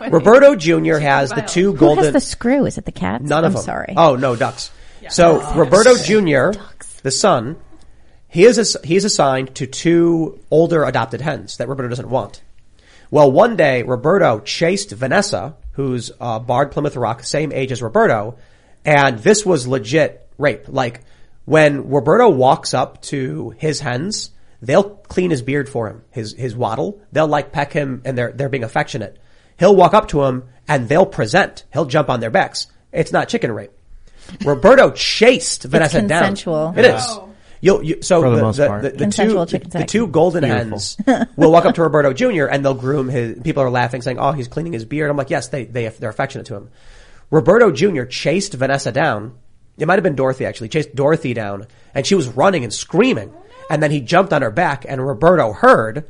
[0.10, 0.96] Roberto Jr.
[0.96, 1.74] has the two golden.
[1.74, 2.04] Who golden.
[2.04, 2.66] has the screw?
[2.66, 3.22] Is it the cats?
[3.22, 3.62] None of I'm them.
[3.62, 3.94] sorry.
[3.96, 4.72] Oh no, ducks.
[5.08, 6.58] So Roberto Jr.,
[7.04, 7.58] the son,
[8.26, 12.42] he is ass- he is assigned to two older adopted hens that Roberto doesn't want.
[13.12, 18.34] Well, one day Roberto chased Vanessa, who's uh, Barred Plymouth Rock, same age as Roberto,
[18.84, 20.64] and this was legit rape.
[20.66, 21.02] Like
[21.44, 26.54] when Roberto walks up to his hens, they'll clean his beard for him, his his
[26.56, 27.00] waddle.
[27.12, 29.18] They'll like peck him, and they're they're being affectionate.
[29.58, 31.64] He'll walk up to him and they'll present.
[31.72, 32.66] He'll jump on their backs.
[32.92, 33.72] It's not chicken rape.
[34.44, 36.72] Roberto chased Vanessa consensual.
[36.72, 36.78] down.
[36.78, 37.18] It is.
[37.60, 40.70] You'll, you, so the the, most the, the, the two, the, the two golden Beautiful.
[40.70, 40.96] hens
[41.36, 42.46] will walk up to Roberto Jr.
[42.46, 45.08] and they'll groom his, people are laughing saying, oh, he's cleaning his beard.
[45.08, 46.70] I'm like, yes, they, they, they're affectionate to him.
[47.30, 48.02] Roberto Jr.
[48.02, 49.38] chased Vanessa down.
[49.78, 53.32] It might have been Dorothy actually, chased Dorothy down and she was running and screaming.
[53.70, 56.04] And then he jumped on her back and Roberto heard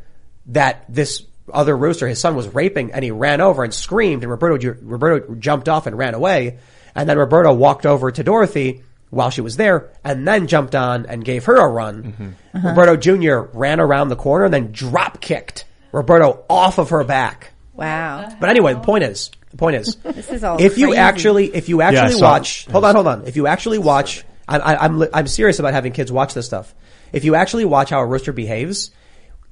[0.47, 4.31] that this other rooster, his son was raping and he ran over and screamed and
[4.31, 6.59] Roberto, Roberto jumped off and ran away.
[6.95, 11.07] And then Roberto walked over to Dorothy while she was there and then jumped on
[11.07, 12.37] and gave her a run.
[12.53, 12.67] Mm-hmm.
[12.67, 13.57] Roberto Jr.
[13.57, 17.52] ran around the corner and then drop kicked Roberto off of her back.
[17.83, 18.29] Wow.
[18.41, 20.99] But anyway, the point is, the point is, This is all if you crazy.
[20.99, 22.73] actually, if you actually I watch, it.
[22.73, 23.27] hold on, hold on.
[23.27, 26.75] If you actually watch, I, I, I'm, I'm serious about having kids watch this stuff.
[27.13, 28.91] If you actually watch how a rooster behaves,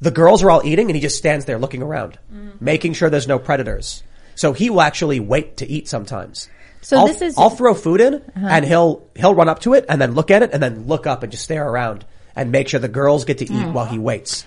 [0.00, 2.18] the girls are all eating and he just stands there looking around,
[2.60, 4.02] making sure there's no predators.
[4.34, 6.48] So he will actually wait to eat sometimes.
[6.80, 7.48] So I'll, this is- Uh-huh.
[7.48, 10.42] I'll throw food in and he'll, he'll run up to it and then look at
[10.42, 13.38] it and then look up and just stare around and make sure the girls get
[13.38, 13.72] to eat Hmm.
[13.74, 14.46] while he waits.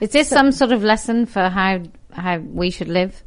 [0.00, 1.82] Is this some sort of lesson for how
[2.12, 3.22] how we should live?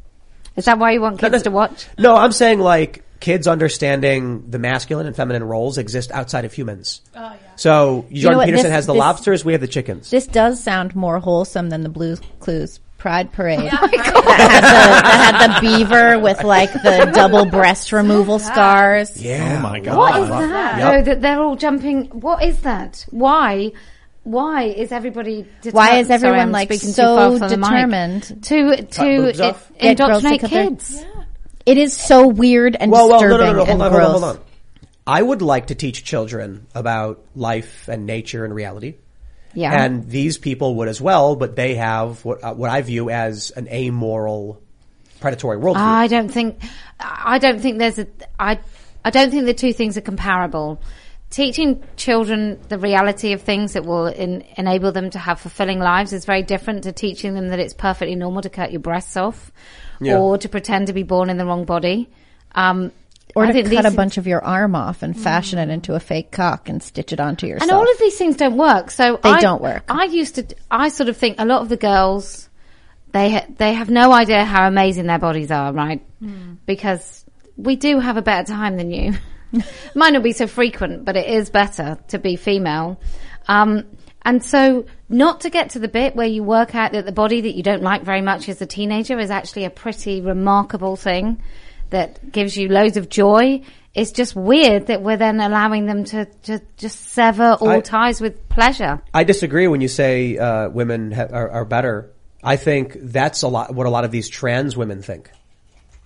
[0.56, 1.86] Is that why you want kids to watch?
[1.98, 7.00] No, I'm saying like kids understanding the masculine and feminine roles exist outside of humans.
[7.16, 7.36] Oh, yeah.
[7.56, 10.10] So know Jordan what, Peterson this- has the this- lobsters, we have the chickens.
[10.10, 13.60] This does sound more wholesome than the Blues Clues Pride Parade.
[13.60, 19.20] that, had the, that had the beaver with like the double breast removal scars.
[19.22, 19.56] yeah.
[19.58, 19.96] Oh my god.
[19.96, 20.78] What is that?
[20.78, 20.92] Yep.
[20.94, 22.06] Oh, that they're all jumping.
[22.06, 23.06] What is that?
[23.10, 23.72] Why?
[24.24, 25.46] Why is everybody?
[25.62, 27.68] Deter- Why is everyone I'm like so far from the mic.
[27.70, 28.22] determined?
[28.44, 29.72] to to boobs i- off?
[29.78, 31.04] Get girls to indoctrinate cut their- kids?
[31.66, 33.90] It is so weird and Well, well, no, disturbing no, no, no, hold and on,
[33.90, 34.02] gross.
[34.10, 34.44] hold on, hold on.
[35.06, 38.94] I would like to teach children about life and nature and reality.
[39.54, 39.72] Yeah.
[39.84, 43.50] And these people would as well, but they have what, uh, what I view as
[43.52, 44.60] an amoral,
[45.20, 45.76] predatory worldview.
[45.76, 46.60] I don't think.
[46.98, 48.06] I don't think there's a.
[48.38, 48.58] I.
[49.04, 50.80] I don't think the two things are comparable.
[51.34, 56.12] Teaching children the reality of things that will in, enable them to have fulfilling lives
[56.12, 59.50] is very different to teaching them that it's perfectly normal to cut your breasts off,
[60.00, 60.18] Yeah.
[60.18, 62.08] or to pretend to be born in the wrong body,
[62.54, 62.92] um,
[63.34, 65.98] Or I to cut a bunch of your arm off and fashion it into a
[65.98, 67.68] fake cock and stitch it onto yourself.
[67.68, 68.92] And all of these things don't work.
[68.92, 69.82] So They I, don't work.
[69.88, 70.46] I used to.
[70.70, 72.48] I sort of think a lot of the girls,
[73.10, 76.00] they ha- they have no idea how amazing their bodies are, right?
[76.64, 77.24] Because
[77.56, 79.14] we do have a better time than you.
[79.94, 83.00] Might not be so frequent, but it is better to be female.
[83.46, 83.84] Um,
[84.22, 87.42] and so, not to get to the bit where you work out that the body
[87.42, 91.42] that you don't like very much as a teenager is actually a pretty remarkable thing
[91.90, 93.60] that gives you loads of joy.
[93.92, 98.20] It's just weird that we're then allowing them to, to just sever all I- ties
[98.20, 99.02] with pleasure.
[99.12, 102.10] I disagree when you say uh, women ha- are, are better.
[102.42, 105.30] I think that's a lot what a lot of these trans women think.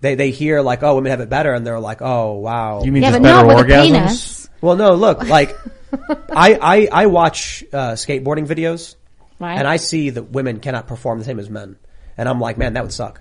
[0.01, 2.83] They they hear like, oh, women have it better, and they're like, oh, wow.
[2.85, 3.83] You mean Yeah, just but not better with a orgasms?
[3.87, 4.49] penis.
[4.61, 5.57] Well, no, look, like
[6.31, 8.97] I, I I watch uh, skateboarding videos,
[9.39, 9.57] Right.
[9.59, 11.77] and I see that women cannot perform the same as men,
[12.17, 13.21] and I'm like, man, that would suck.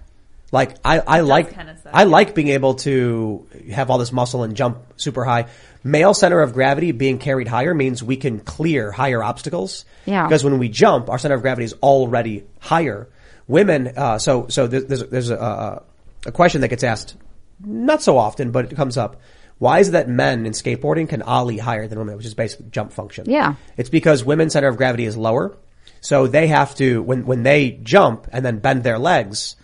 [0.51, 4.55] Like I, I like suck, I like being able to have all this muscle and
[4.55, 5.47] jump super high.
[5.83, 9.83] Male center of gravity being carried higher means we can clear higher obstacles.
[10.05, 10.25] Yeah.
[10.25, 13.07] Because when we jump, our center of gravity is already higher.
[13.47, 15.83] Women, uh, so so there's there's, there's a, a
[16.25, 17.15] a question that gets asked
[17.59, 19.21] not so often, but it comes up.
[19.57, 22.67] Why is it that men in skateboarding can ollie higher than women, which is basically
[22.69, 23.29] jump function?
[23.29, 23.55] Yeah.
[23.75, 25.57] It's because women's center of gravity is lower.
[26.01, 29.55] So they have to, when, when they jump and then bend their legs,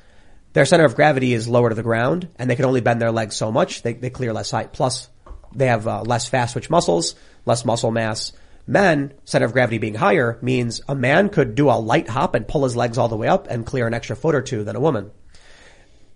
[0.54, 3.12] their center of gravity is lower to the ground and they can only bend their
[3.12, 3.84] legs so much.
[3.84, 4.74] They, they clear less height.
[4.74, 5.10] Plus
[5.54, 8.34] they have uh, less fast twitch muscles, less muscle mass.
[8.66, 12.48] Men, center of gravity being higher means a man could do a light hop and
[12.48, 14.76] pull his legs all the way up and clear an extra foot or two than
[14.76, 15.12] a woman.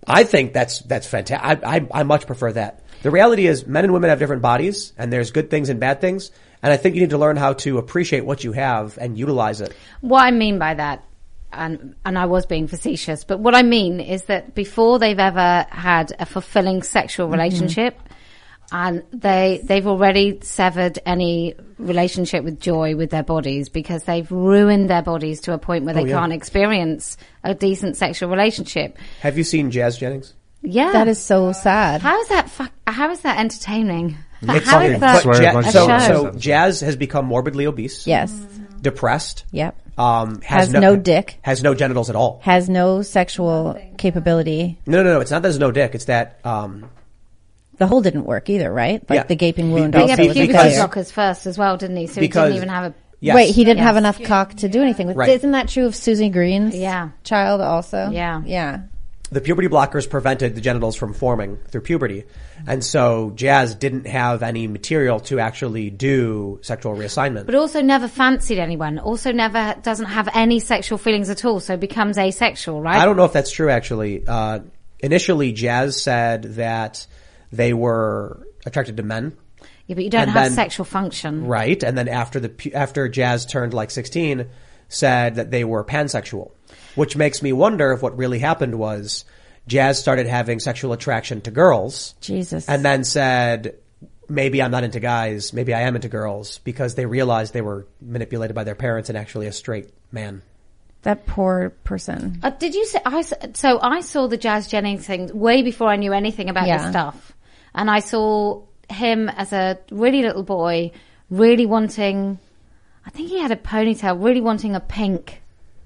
[0.08, 1.63] I think that's that's fantastic.
[1.63, 2.82] I, I I much prefer that.
[3.04, 6.02] The reality is, men and women have different bodies, and there's good things and bad
[6.02, 6.32] things.
[6.63, 9.62] And I think you need to learn how to appreciate what you have and utilize
[9.62, 9.76] it.
[10.02, 11.04] What I mean by that,
[11.52, 15.65] and and I was being facetious, but what I mean is that before they've ever
[15.70, 17.34] had a fulfilling sexual mm-hmm.
[17.34, 18.00] relationship,
[18.71, 24.89] and they they've already severed any relationship with joy with their bodies because they've ruined
[24.89, 26.19] their bodies to a point where they Oh, yeah.
[26.19, 28.97] can't experience a decent sexual relationship.
[29.21, 30.34] Have you seen Jazz Jennings?
[30.63, 32.01] Yeah, That is so sad.
[32.01, 32.49] how is that?
[32.49, 34.17] Fuck, how is that entertaining?
[34.41, 35.23] It's how is that?
[35.23, 38.32] But Swear a Ja- so, so Jazz has become morbidly obese, yes.
[38.82, 39.75] depressed, Yep.
[39.99, 41.38] um, has, Has no dick.
[41.41, 42.39] has no genitals at all.
[42.43, 44.77] Has no sexual capability.
[44.86, 45.19] No, no, no.
[45.21, 45.95] It's not that there's no dick.
[45.95, 46.89] It's that um,
[47.77, 49.03] The hole didn't work either, right?
[49.09, 49.23] Like Yeah.
[49.23, 51.77] the gaping wound Be- He also had Be- was puberty because- blockers first as well,
[51.77, 52.07] didn't he?
[52.07, 52.93] So he Because- didn't even have a.
[53.19, 53.35] yes.
[53.35, 55.15] Wait, he didn't have enough cock to do anything with.
[55.17, 55.29] Right.
[55.29, 57.09] Isn't that true of Susie Green's Yeah.
[57.23, 58.09] child also?
[58.11, 58.41] Yeah.
[58.45, 58.79] Yeah.
[59.29, 62.23] the puberty blockers prevented the genitals from forming through puberty.
[62.65, 67.45] And so Jazz didn't have any material to actually do sexual reassignment.
[67.45, 68.99] But also never fancied anyone.
[68.99, 71.59] Also never doesn't have any sexual feelings at all.
[71.59, 72.95] So becomes asexual, right?
[73.01, 74.23] I don't know if that's true actually.
[74.25, 74.59] Uh,
[75.01, 77.05] initially Jazz said that
[77.51, 79.36] they were attracted to men.
[79.88, 81.45] Yeah, but you don't And have then- sexual function.
[81.47, 81.81] Right.
[81.81, 84.45] And then after the, after Jazz turned like 16,
[84.89, 86.51] said that they were pansexual.
[86.95, 89.23] Which makes me wonder if what really happened was
[89.67, 92.15] Jazz started having sexual attraction to girls.
[92.21, 92.67] Jesus.
[92.67, 93.75] And then said,
[94.29, 97.88] maybe I'm not into guys, maybe I am into girls because they realized they were
[98.01, 100.41] manipulated by their parents and actually a straight man.
[101.03, 102.39] that poor person.
[102.43, 102.99] Uh, did you say?
[103.05, 106.67] I s- so I saw the Jazz Jennings thing way before I knew anything about
[106.67, 106.79] Yeah.
[106.79, 107.33] this stuff,
[107.77, 110.91] and I saw him as a really little boy,
[111.29, 112.39] really wanting.
[113.05, 115.41] I think he had a ponytail, really wanting a pink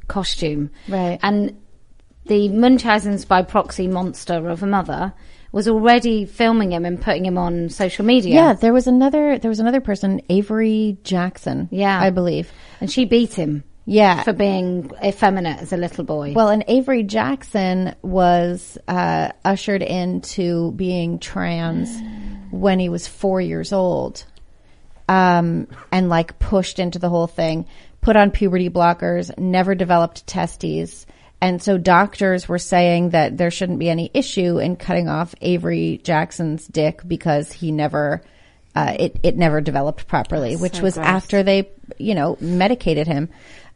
[0.07, 1.19] costume, Right.
[1.21, 1.57] And
[2.25, 5.13] the Munchausen's by proxy monster of a mother
[5.51, 8.33] was already filming him and putting him on social media.
[8.35, 9.37] Yeah, there was another.
[9.37, 11.67] There was another person, Avery Jackson.
[11.71, 11.99] Yeah.
[11.99, 12.51] I believe.
[12.79, 14.23] and she beat him Yeah.
[14.23, 16.33] for being effeminate as a little boy.
[16.33, 21.89] Well, and Avery Jackson was uh, ushered into being trans
[22.51, 24.23] when he was four years old,
[25.09, 27.65] um, and like pushed into the whole thing.
[28.01, 31.05] Put on puberty blockers, never developed testes,
[31.39, 35.99] and so doctors were saying that there shouldn't be any issue in cutting off Avery
[36.03, 38.21] Jackson's dick because he never.
[38.73, 41.05] Uh, it it never developed properly, which so was gross.
[41.05, 43.27] after they, you know, medicated him.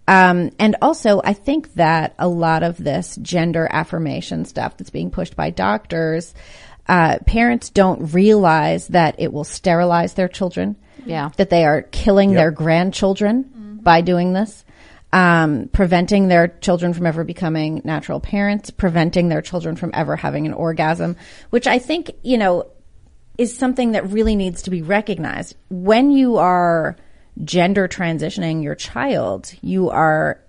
[0.08, 5.10] Um, and also, I think that a lot of this gender affirmation stuff that's being
[5.10, 6.34] pushed by doctors,
[6.88, 10.76] uh, parents don't realize that it will sterilize their children.
[11.06, 11.30] Yeah.
[11.38, 14.64] That they are killing their grandchildren by doing this.
[15.14, 20.46] Um, preventing their children from ever becoming natural parents, preventing their children from ever having
[20.46, 21.16] an orgasm,
[21.52, 22.66] which I think, you know,
[23.38, 25.56] is something that really needs to be recognized.
[25.70, 26.98] When you are
[27.44, 30.40] gender transitioning your child, you are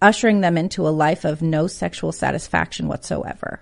[0.00, 3.60] ushering them into a life of no sexual satisfaction whatsoever.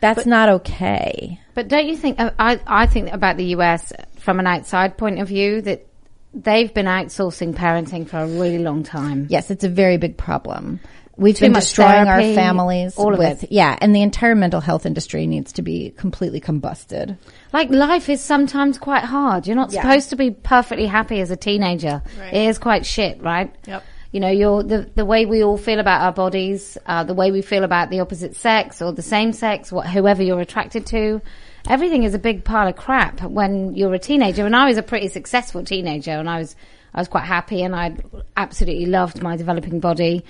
[0.00, 1.40] That's not okay.
[1.54, 2.18] But don't you think?
[2.18, 5.86] uh, I I think about the US from an outside point of view that
[6.32, 9.26] they've been outsourcing parenting for a really long time.
[9.28, 10.80] Yes, it's a very big problem.
[11.16, 13.52] We've Too been destroying therapy, our families all of with it.
[13.52, 17.18] yeah, and the entire mental health industry needs to be completely combusted.
[17.52, 19.46] Like life is sometimes quite hard.
[19.46, 19.82] You're not Yeah.
[19.82, 22.02] supposed to be perfectly happy as a teenager.
[22.18, 22.34] Right.
[22.34, 23.52] It is quite shit, right?
[23.66, 23.82] Yep.
[24.12, 27.30] You know, you're the the way we all feel about our bodies, uh, the way
[27.30, 31.20] we feel about the opposite sex or the same sex, what, whoever you're attracted to.
[31.68, 34.46] Everything is a big pile of crap when you're a teenager.
[34.46, 36.56] And I was a pretty successful teenager, and I was
[36.94, 37.94] I was quite happy, and I
[38.36, 40.24] absolutely loved my developing body.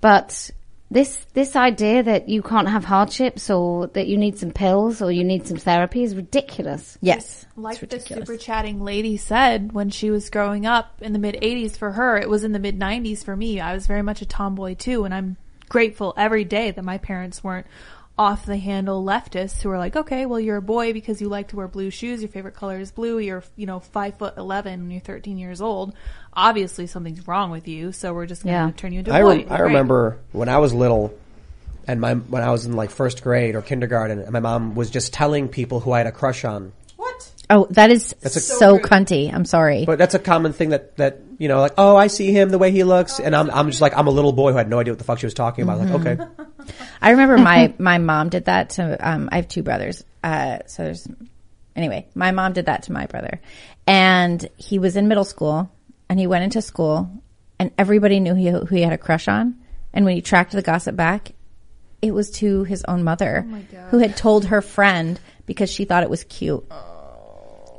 [0.00, 0.50] But
[0.90, 5.12] this this idea that you can't have hardships or that you need some pills or
[5.12, 6.98] you need some therapy is ridiculous.
[7.00, 7.46] Yes.
[7.56, 11.76] Like the super chatting lady said when she was growing up in the mid 80s
[11.76, 13.60] for her, it was in the mid 90s for me.
[13.60, 15.36] I was very much a tomboy too, and I'm
[15.68, 17.66] grateful every day that my parents weren't
[18.18, 21.48] off the handle leftists who were like, okay, well, you're a boy because you like
[21.48, 22.20] to wear blue shoes.
[22.20, 23.18] Your favorite color is blue.
[23.18, 25.94] You're, you know, five foot 11 when you're 13 years old.
[26.34, 27.92] Obviously something's wrong with you.
[27.92, 28.72] So we're just going to Yeah.
[28.76, 29.28] turn you into a I, boy.
[29.38, 29.60] rem- I Great.
[29.68, 31.14] remember when I was little,
[31.88, 34.90] and my when I was in like first grade or kindergarten, and my mom was
[34.90, 36.72] just telling people who I had a crush on.
[36.96, 37.30] What?
[37.48, 39.32] Oh, that is a- so, cunty.
[39.32, 39.86] I'm sorry.
[39.86, 42.58] But that's a common thing that that you know, like, oh, I see him the
[42.58, 44.78] way he looks, and I'm, I'm just like, I'm a little boy who had no
[44.78, 45.78] idea what the fuck she was talking about.
[45.78, 46.18] Like, okay,
[47.00, 48.98] I remember my my mom did that to.
[49.00, 50.04] Um, I have two brothers.
[50.22, 51.08] Uh, so there's
[51.74, 52.06] anyway.
[52.14, 53.40] My mom did that to my brother,
[53.86, 55.72] and he was in middle school,
[56.10, 57.10] and he went into school,
[57.58, 59.58] and everybody knew he, who he had a crush on.
[59.94, 61.32] And when he tracked the gossip back,
[62.02, 63.46] it was to his own mother,
[63.88, 66.70] who had told her friend because she thought it was cute.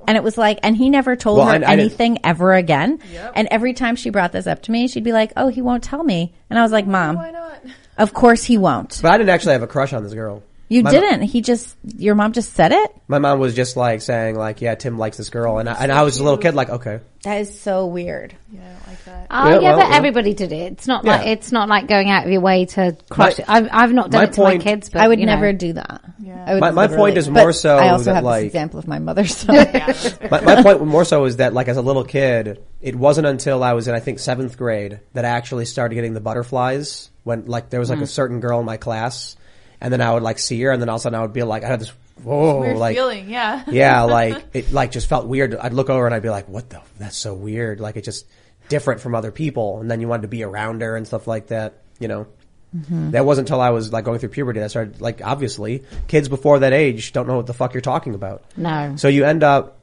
[0.08, 2.54] And it was like, and he never told Well, her I- I didn't- anything ever
[2.54, 2.99] again.
[3.36, 5.84] And every time she brought this up to me, she'd be like, "Oh, he won't
[5.84, 7.62] tell me." And I was like, "Mom, Why not?
[7.97, 10.43] of course he won't." but I didn't actually have a crush on this girl.
[10.72, 11.24] You My- didn't.
[11.24, 12.96] He just, your mom just said it.
[13.10, 15.92] My mom was just like saying, like, yeah, Tim likes this girl, and I, and
[15.92, 18.34] I was a little kid, like, okay, That is so weird.
[18.50, 19.28] Yeah, I don't like that.
[19.30, 19.98] Oh Yeah, yeah, well, but yeah.
[19.98, 20.72] everybody did it.
[20.72, 23.38] It's not like it's not like going out of your way to crush.
[23.38, 23.50] My- it.
[23.50, 25.34] I've I've not done my it to point- my kids, but I would you know.
[25.34, 26.04] never do that.
[26.20, 26.58] Yeah.
[26.60, 29.00] My- my point is more so I also that, have like- this example of my
[29.00, 29.26] mother.
[29.28, 29.52] So
[30.32, 33.62] my, my point more so is that like as a little kid, it wasn't until
[33.62, 37.46] I was in I think seventh grade that I actually started getting the butterflies when
[37.46, 38.08] like there was like a mm.
[38.08, 39.36] certain girl in my class,
[39.82, 41.34] and then I would like see her, and then all of a sudden I would
[41.34, 41.92] be like I had this
[42.24, 43.64] whoa Weird like feeling, yeah.
[43.70, 45.56] yeah like it like just felt weird.
[45.56, 48.26] I'd look over and I'd be like what the that's so weird like it just
[48.70, 51.48] different from other people, and then you wanted to be around her and stuff like
[51.48, 52.28] that, you know.
[52.76, 53.12] Mm-hmm.
[53.12, 56.30] That wasn't until I was like going through puberty that I started like obviously kids
[56.30, 58.44] before that age don't know what the fuck you're talking about.
[58.56, 58.96] No.
[58.96, 59.80] So you end up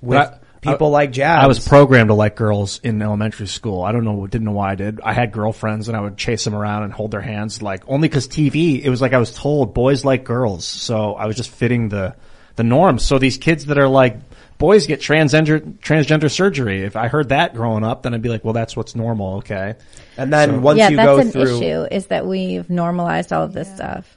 [0.00, 0.38] with But I-
[0.72, 1.42] people like Jazz.
[1.42, 3.82] I was programmed to like girls in elementary school.
[3.82, 5.00] I don't know, didn't know why I did.
[5.00, 8.08] I had girlfriends and I would chase them around and hold their hands like only
[8.08, 10.64] cause TV, it was like I was told boys like girls.
[10.66, 12.16] So I was just fitting the,
[12.56, 13.04] the norms.
[13.04, 14.16] So these kids that are like,
[14.58, 16.82] boys get transgender, transgender surgery.
[16.82, 19.36] If I heard that growing up, then I'd be like, well, that's what's normal.
[19.38, 19.74] Okay.
[20.16, 21.86] and then So- once yeah, you that's go an through, issue.
[21.94, 24.16] Is that we've normalized all of this stuff.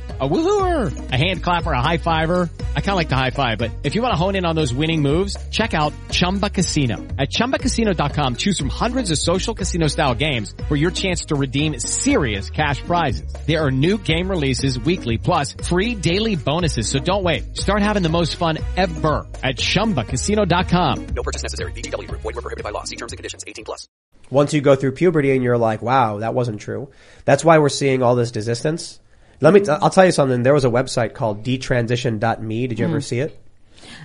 [0.21, 2.47] A woohooer, a hand clapper, a high fiver.
[2.75, 4.55] I kind of like the high five, but if you want to hone in on
[4.55, 6.97] those winning moves, check out Chumba Casino.
[7.17, 11.79] At ChumbaCasino.com, choose from hundreds of social casino style games for your chance to redeem
[11.79, 13.33] serious cash prizes.
[13.47, 16.87] There are new game releases weekly, plus free daily bonuses.
[16.87, 17.57] So don't wait.
[17.57, 21.07] Start having the most fun ever at ChumbaCasino.com.
[21.15, 21.71] No purchase necessary.
[21.71, 22.21] VGW Group.
[22.21, 22.83] Void were prohibited by law.
[22.83, 23.43] See terms and conditions.
[23.47, 23.87] 18 plus.
[24.29, 26.91] once you go through puberty and you're like, wow, that wasn't true.
[27.25, 28.99] That's why we're seeing all this desistance.
[29.41, 30.43] Let me, I'll tell you something.
[30.43, 32.67] There was a website called detransition.me.
[32.67, 32.91] Did you Hmm.
[32.91, 33.37] ever see it?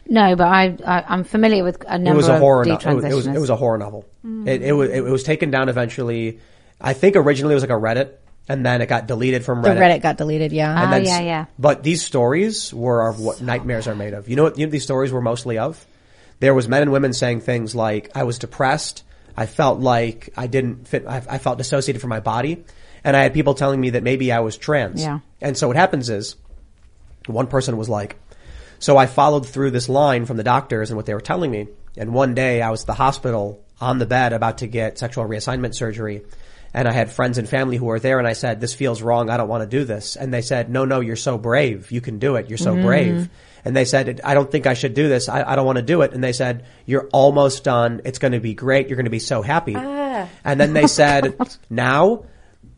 [0.09, 2.91] No, but I, I I'm familiar with a number it was a of horror novel.
[2.91, 4.07] It was, it was, it was a horror novel.
[4.25, 6.41] It, it was it was taken down eventually.
[6.81, 8.11] I think originally it was like a Reddit,
[8.49, 9.79] and then it got deleted from The Reddit.
[9.79, 10.53] Reddit got deleted.
[10.53, 10.75] Yeah.
[10.77, 11.45] Ah, And then yeah, yeah.
[11.59, 14.29] But these stories were of what nightmares are made of.
[14.29, 15.85] You know what you know these stories were mostly of?
[16.41, 19.03] There was men and women saying things like, I was depressed.
[19.37, 21.05] I felt like I didn't fit.
[21.07, 22.65] I, I felt dissociated from my body.
[23.07, 25.01] And I had people telling me that maybe I was trans.
[25.01, 25.21] Yeah.
[25.41, 26.35] And so what happens is,
[27.27, 28.17] one person was like,
[28.81, 31.69] so I followed through this line from the doctors and what they were telling me.
[31.97, 35.25] And one day I was at the hospital on the bed about to get sexual
[35.25, 36.23] reassignment surgery.
[36.75, 39.31] And I had friends and family who were there and I said, this feels wrong.
[39.31, 40.17] I don't want to do this.
[40.17, 41.93] And they said, no, no, you're so brave.
[41.93, 42.49] You can do it.
[42.49, 42.87] You're so mm-hmm.
[42.87, 43.31] brave.
[43.65, 45.29] And they said, I don't think I should do this.
[45.29, 46.13] I, I don't want to do it.
[46.13, 48.03] And they said, you're almost done.
[48.05, 48.89] It's going to be great.
[48.89, 49.75] You're going to be so happy.
[49.77, 50.29] Ah.
[50.45, 51.37] And then they said,
[51.71, 52.25] now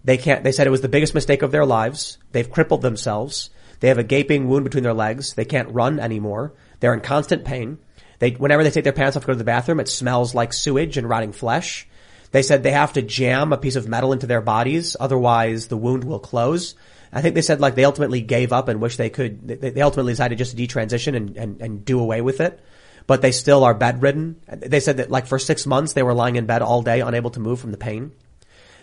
[0.08, 2.16] they can't, they said it was the biggest mistake of their lives.
[2.32, 3.50] They've crippled themselves.
[3.80, 5.34] They have a gaping wound between their legs.
[5.34, 6.54] They can't run anymore.
[6.80, 7.76] They're in constant pain.
[8.18, 10.54] They, whenever they take their pants off to go to the bathroom, it smells like
[10.54, 11.86] sewage and rotting flesh.
[12.30, 15.76] They said they have to jam a piece of metal into their bodies, otherwise the
[15.76, 16.74] wound will close.
[17.12, 20.12] I think they said like they ultimately gave up and wish they could, they, ultimately
[20.12, 22.58] decided just to detransition and, and, and do away with it.
[23.06, 24.40] But they still are bedridden.
[24.48, 27.30] They said that like for six months they were lying in bed all day, unable
[27.32, 28.12] to move from the pain.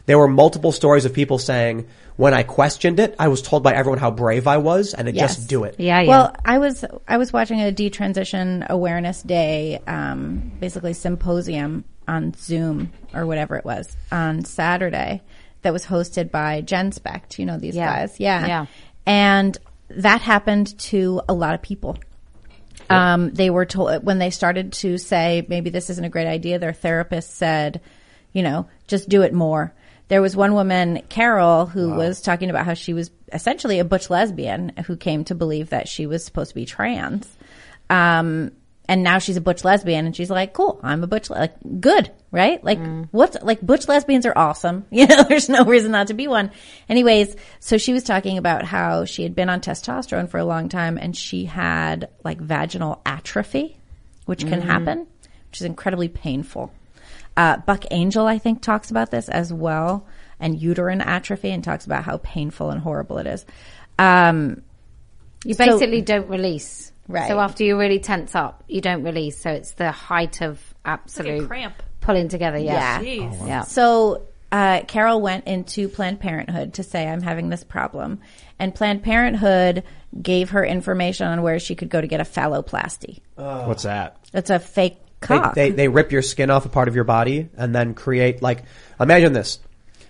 [0.06, 3.74] There were multiple stories of people saying, when I questioned it, I was told by
[3.74, 5.36] everyone how brave I was and to Yes.
[5.36, 5.76] just do it.
[5.80, 6.08] yeah, yeah.
[6.08, 12.92] Well, I was I was watching a detransition awareness day, um, basically symposium on Zoom
[13.14, 15.22] or whatever it was on Saturday
[15.64, 17.40] that was hosted by Genspect.
[17.40, 17.94] You know these Yeah.
[18.02, 18.66] guys, yeah, Yeah.
[19.08, 19.58] and
[19.90, 21.98] that happened to a lot of people.
[22.90, 26.60] Um, they were told when they started to say maybe this isn't a great idea.
[26.60, 27.82] Their therapist said,
[28.32, 29.74] you know, just do it more.
[30.08, 34.10] There was one woman, Carol, who was talking about how she was essentially a butch
[34.10, 37.28] lesbian who came to believe that she was supposed to be trans.
[37.90, 38.52] Um,
[38.88, 41.56] and now she's a butch lesbian and she's like, cool, I'm a butch, le- like,
[41.80, 42.64] good, right?
[42.64, 42.78] Like,
[43.10, 44.86] what's, like, butch lesbians are awesome.
[44.92, 46.52] You know, there's no reason not to be one.
[46.88, 50.70] Anyways, so she was talking about how she had been on testosterone for a long
[50.70, 53.76] time and she had like vaginal atrophy,
[54.26, 55.08] which can happen,
[55.50, 56.72] which is incredibly painful.
[57.38, 60.06] Uh, Buck Angel, I think, talks about this as well,
[60.40, 63.46] and uterine atrophy, and talks about how painful and horrible it is.
[64.00, 64.62] Um,
[65.44, 66.92] You So- basically don't release.
[67.08, 67.28] Right.
[67.28, 69.40] So after you really tense up, you don't release.
[69.40, 71.76] So it's the height of absolute cramp.
[72.02, 72.58] pulling together.
[72.58, 73.00] Yeah.
[73.00, 73.30] Yeah.
[73.30, 73.48] Jeez.
[73.48, 73.62] Yeah.
[73.62, 78.22] So uh, Carol went into Planned Parenthood to say, I'm having this problem.
[78.58, 79.84] And Planned Parenthood
[80.20, 83.20] gave her information on where she could go to get a phalloplasty.
[83.36, 84.18] What's that?
[84.34, 85.56] It's a fake They, cock.
[85.56, 88.64] they they rip your skin off a part of your body and then create like
[89.00, 89.60] imagine this.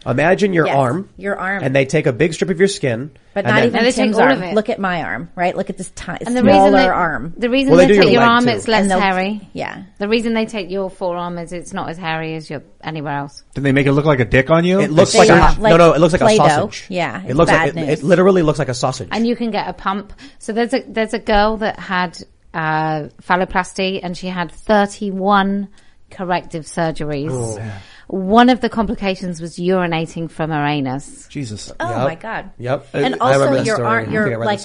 [0.07, 1.09] Imagine your Yes, arm.
[1.17, 1.63] your arm.
[1.63, 3.09] And they take a big strip of your skin.
[3.33, 4.33] but and not then- even No, they take Tim's all arm.
[4.33, 4.53] of it.
[4.53, 5.57] Look at my arm, right?
[5.57, 7.33] Look at this tiny, And the smaller reason they, arm.
[7.37, 8.49] the reason Well, they they, do take your your leg, arm, too.
[8.51, 9.49] it's less And they'll- hairy.
[9.53, 9.81] Yeah.
[9.97, 13.43] The reason they take your forearm is it's not as hairy as your anywhere else.
[13.55, 14.79] Did they make it look like a dick on you?
[14.79, 15.93] It looks They like a are, no no.
[15.93, 16.47] It looks like a Play-Doh.
[16.49, 16.85] sausage.
[16.89, 17.99] Yeah, it it's looks bad like it, news.
[17.99, 19.07] it literally looks like a sausage.
[19.11, 20.13] And you can get a pump.
[20.37, 22.19] So there's a there's a girl that had
[22.55, 25.67] uh, phalloplasty and she had 31
[26.09, 27.29] corrective surgeries.
[27.31, 27.59] Oh.
[28.07, 31.27] One of the complications was urinating from her anus.
[31.27, 31.71] Jesus.
[31.79, 32.07] Oh Yep.
[32.07, 32.51] my god.
[32.57, 32.87] Yep.
[32.93, 33.87] And I also that your story.
[33.87, 34.61] arm, I think I your like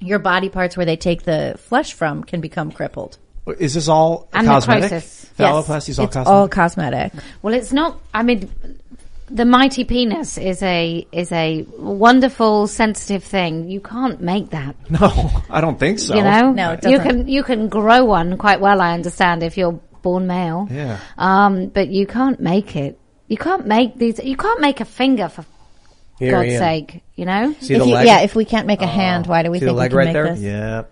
[0.00, 3.16] your body parts where they take the flesh from can become crippled.
[3.58, 4.82] Is this all And cosmetic?
[4.82, 5.30] necrosis.
[5.38, 6.32] Phalloplasty is all it's cosmetic.
[6.32, 7.12] all cosmetic.
[7.42, 8.00] Well, it's not.
[8.12, 8.50] I mean,
[9.28, 13.68] the mighty penis is a is a wonderful, sensitive thing.
[13.70, 14.76] You can't make that.
[14.90, 16.14] no, I don't think so.
[16.14, 17.06] You know, No, it you doesn't.
[17.24, 18.80] can you can grow one quite well.
[18.80, 20.68] I understand if you're born male.
[20.70, 20.98] Yeah.
[21.16, 22.98] Um, but you can't make it.
[23.28, 24.18] You can't make these.
[24.22, 25.44] You can't make a finger for
[26.18, 27.02] Here, God's sake.
[27.16, 27.54] You know.
[27.60, 28.06] See If the you- leg?
[28.06, 29.96] yeah, if we can't make a hand, why do we See the think we can
[29.96, 30.34] right make there?
[30.34, 30.40] this?
[30.40, 30.82] Yeah,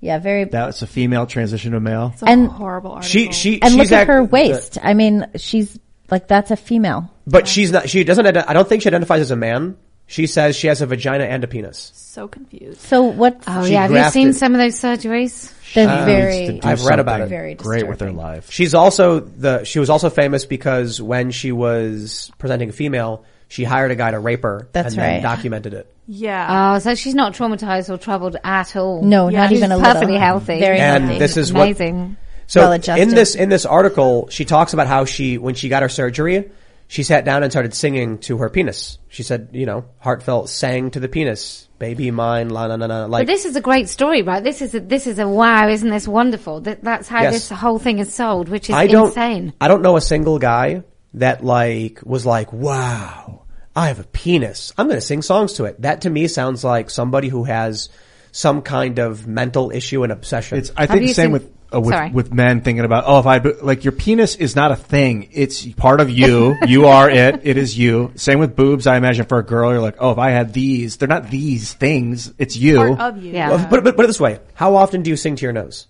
[0.00, 0.44] Yeah, very.
[0.44, 2.10] that's a female transition to male.
[2.14, 3.08] It's a And- horrible article.
[3.08, 4.78] she she and she's look at act- her waist.
[4.82, 5.78] I mean, she's
[6.10, 7.10] like that's a female.
[7.30, 7.88] But she's not.
[7.88, 8.26] She doesn't.
[8.26, 9.76] I don't think she identifies as a man.
[10.06, 11.92] She says she has a vagina and a penis.
[11.94, 12.80] so confused.
[12.80, 13.42] So what?
[13.46, 13.82] Oh She yeah.
[13.82, 15.52] Have you grafted- seen some of those surgeries?
[15.74, 16.48] they're Needs to very.
[16.60, 17.28] do I've read about something it.
[17.28, 18.16] Very great with their disturbing.
[18.16, 18.50] life.
[18.50, 19.64] She's also the.
[19.64, 24.10] She was also famous because when she was presenting a female, she hired a guy
[24.12, 25.22] to rape her That's and then right.
[25.22, 25.92] documented it.
[26.06, 26.72] Yeah.
[26.74, 29.02] Oh, so she's not traumatized or troubled at all.
[29.02, 30.20] No, Yeah, not she's even a perfectly little.
[30.20, 30.58] healthy.
[30.58, 31.18] Very And healthy.
[31.18, 32.16] this is what amazing.
[32.46, 33.02] So Well adjusted.
[33.02, 36.50] in this in this article, she talks about how she when she got her surgery,
[36.88, 38.98] she sat down and started singing to her penis.
[39.08, 43.04] She said, you know, heartfelt sang to the penis, "Baby mine," la la la la.
[43.06, 44.42] Like But this is a great story, right?
[44.42, 46.60] This is a, this is a wow, isn't this wonderful?
[46.62, 47.32] That, that's how Yes.
[47.34, 49.52] this whole thing is sold, which is I don't, insane.
[49.60, 50.82] I don't know a single guy
[51.14, 53.42] that like was like, wow,
[53.76, 54.72] I have a penis.
[54.78, 55.80] I'm going to sing songs to it.
[55.82, 57.90] That to me sounds like somebody who has
[58.32, 60.58] some kind of mental issue and obsession.
[60.58, 62.10] It's I think the same seen- with uh, with Sorry.
[62.10, 65.66] with men thinking about oh if I, like your penis is not a thing it's
[65.66, 69.38] part of you you are it it is you same with boobs I imagine for
[69.38, 72.94] a girl you're like oh if I had these they're not these things it's you
[72.96, 73.32] Part of you.
[73.32, 73.50] Yeah.
[73.50, 75.86] Well, put, put, put it this way: How often do you sing to your nose?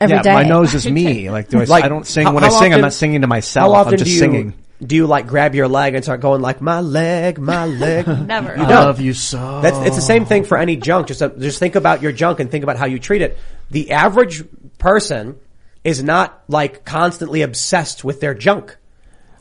[0.00, 0.32] every yeah day.
[0.34, 2.54] my nose is me like, do I, Like, I don't sing how- when I how
[2.54, 4.96] sing I'm often- not singing to How myself often I'm just do you singing do
[4.96, 8.06] you like grab your leg and start going like my leg, my leg?
[8.08, 8.56] Never.
[8.56, 8.84] You I don't.
[8.86, 11.06] love you so That's it's the same thing for any junk.
[11.08, 13.36] Just uh, just think about your junk and think about how you treat it.
[13.70, 14.42] The average
[14.80, 15.36] person
[15.84, 18.76] is not like constantly obsessed with their junk.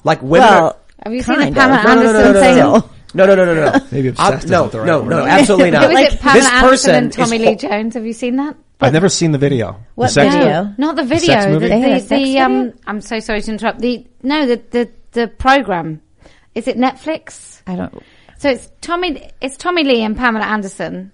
[0.03, 0.47] Like women.
[0.47, 1.83] Well, are, Have you seen the Pamela of.
[1.85, 2.57] no, no, no, no, Anderson no, thing?
[2.57, 3.85] no, no, no, no, no, no, no.
[3.91, 5.09] Maybe obsessed Uh, no, isn't the right no, word.
[5.09, 5.83] no, absolutely not.
[5.91, 6.19] Who is it?
[6.19, 7.93] Pamela this Anderson person and Tommy Lee ho- Jones.
[7.95, 8.55] Have you seen that?
[8.81, 10.63] I've never seen the video What the sex video?
[10.63, 11.59] No, not the video.
[11.59, 12.77] The, They had a the, sex the, um, video?
[12.87, 13.79] I'm so sorry to interrupt.
[13.79, 16.01] The no, the the the program.
[16.55, 17.61] Is it Netflix?
[17.67, 18.01] I don't.
[18.37, 19.29] So it's Tommy.
[19.41, 21.11] It's Tommy Lee and Pamela Anderson,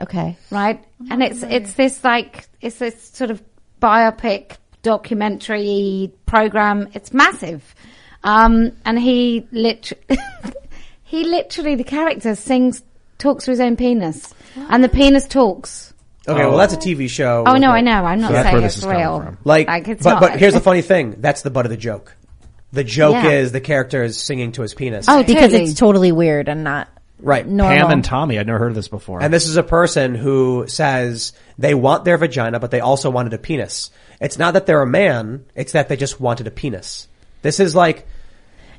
[0.00, 0.36] Okay.
[0.50, 0.84] right?
[1.08, 3.40] And it's it's this like it's this sort of
[3.84, 6.88] biopic documentary program.
[6.94, 7.74] It's massive,
[8.22, 10.02] um, and he literally
[11.04, 12.82] he literally the character sings
[13.18, 15.92] talks to his own penis, and the penis talks.
[16.26, 17.44] Okay, well that's a TV show.
[17.46, 18.04] Oh with no, I know.
[18.04, 19.20] I'm not So saying it's real.
[19.20, 19.38] from.
[19.44, 21.16] Like, it's but but here's the funny thing.
[21.18, 22.16] That's the butt of the joke.
[22.72, 23.30] The joke Yeah.
[23.30, 25.06] is the character is singing to his penis.
[25.08, 25.62] Oh, Because totally.
[25.64, 26.88] it's totally weird and not
[27.24, 27.46] right.
[27.46, 27.76] normal.
[27.76, 30.66] Pam and Tommy I'd never heard of this before And this is a person who
[30.68, 33.90] says they want their vagina, but they also wanted a penis.
[34.20, 37.08] It's not that they're a man; it's that they just wanted a penis.
[37.42, 38.06] This is like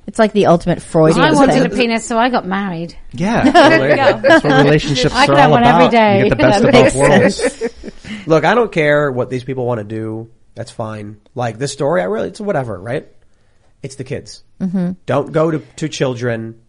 [0.07, 1.65] It's like the ultimate Freudian I wanted thing.
[1.65, 2.97] a penis, so I got married.
[3.11, 3.95] yeah totally.
[3.95, 6.17] that's what relationships I are all one about every day.
[6.19, 9.65] you get the best That of both worlds Look, I don't care what these people
[9.65, 10.31] want to do.
[10.55, 11.19] That's fine.
[11.35, 13.07] Like this story, I really, it's whatever, right?
[13.85, 14.43] it's the kids.
[14.59, 14.93] Mm-hmm.
[15.05, 16.59] Don't go to, to children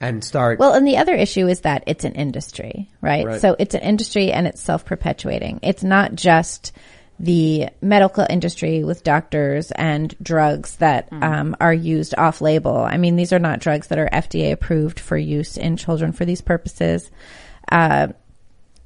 [0.00, 0.58] and start.
[0.58, 3.26] Well, and the other issue is that it's an industry, right?
[3.26, 3.40] Right.
[3.40, 5.60] So it's an industry and it's self-perpetuating.
[5.62, 6.72] It's not just
[7.18, 12.76] the medical industry with doctors and drugs that um, are used off-label.
[12.76, 16.26] I mean, these are not drugs that are FDA approved for use in children for
[16.26, 17.10] these purposes.
[17.72, 18.08] Uh,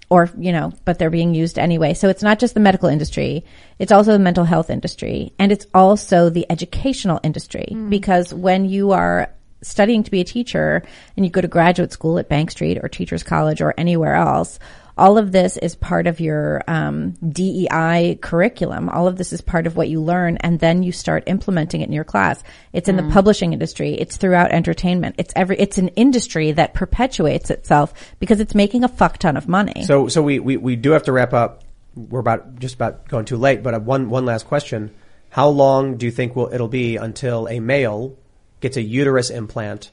[0.08, 1.94] or, you know, but they're being used anyway.
[1.94, 3.44] So it's not just the medical industry.
[3.78, 8.90] It's also the mental health industry and it's also the educational industry because when you
[8.90, 9.32] are
[9.62, 10.82] studying to be a teacher
[11.16, 14.58] and you go to graduate school at Bank Street or Teachers College or anywhere else,
[15.00, 18.90] all of this is part of your um, DEI curriculum.
[18.90, 21.88] All of this is part of what you learn, and then you start implementing it
[21.88, 22.44] in your class.
[22.74, 23.94] It's in the publishing industry.
[23.94, 25.14] It's throughout entertainment.
[25.16, 25.58] It's every.
[25.58, 29.84] It's an industry that perpetuates itself because it's making a fuck ton of money.
[29.84, 31.64] So, so we, we, we do have to wrap up.
[31.94, 34.90] We're about just about going too late, but one one last question:
[35.30, 38.18] How long do you think will it'll be until a male
[38.61, 39.90] gets a uterus implant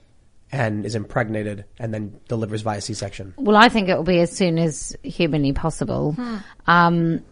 [0.51, 3.33] and is impregnated and then delivers via C-section?
[3.37, 6.15] Well, I think it will be as soon as humanly possible.
[6.67, 7.23] Um,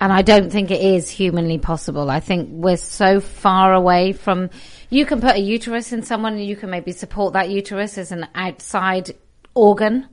[0.00, 2.10] and I don't think it is humanly possible.
[2.10, 4.50] I think we're so far away from.
[4.90, 8.12] You can put a uterus in someone, and you can maybe support that uterus as
[8.12, 9.14] an outside
[9.54, 10.08] organ.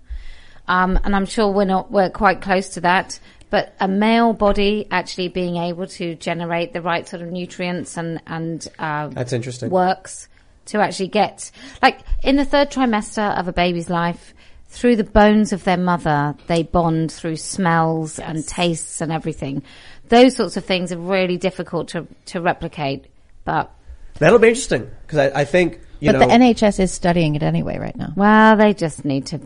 [0.68, 1.92] Um, and I'm sure we're not.
[1.92, 3.20] We're quite close to that.
[3.50, 8.22] But a male body actually being able to generate the right sort of nutrients and
[8.26, 9.70] and uh, That's interesting.
[9.70, 10.30] works
[10.72, 11.52] to actually get
[11.82, 14.34] like in the third trimester of a baby's life
[14.68, 19.62] through the bones of their mother they bond through smells and tastes and everything
[20.08, 23.06] those sorts of things are really difficult to to replicate
[23.46, 23.72] but
[24.20, 27.44] That'll be interesting because I, I think you but know the NHS is studying it
[27.44, 28.14] anyway right now.
[28.16, 29.40] well they just need to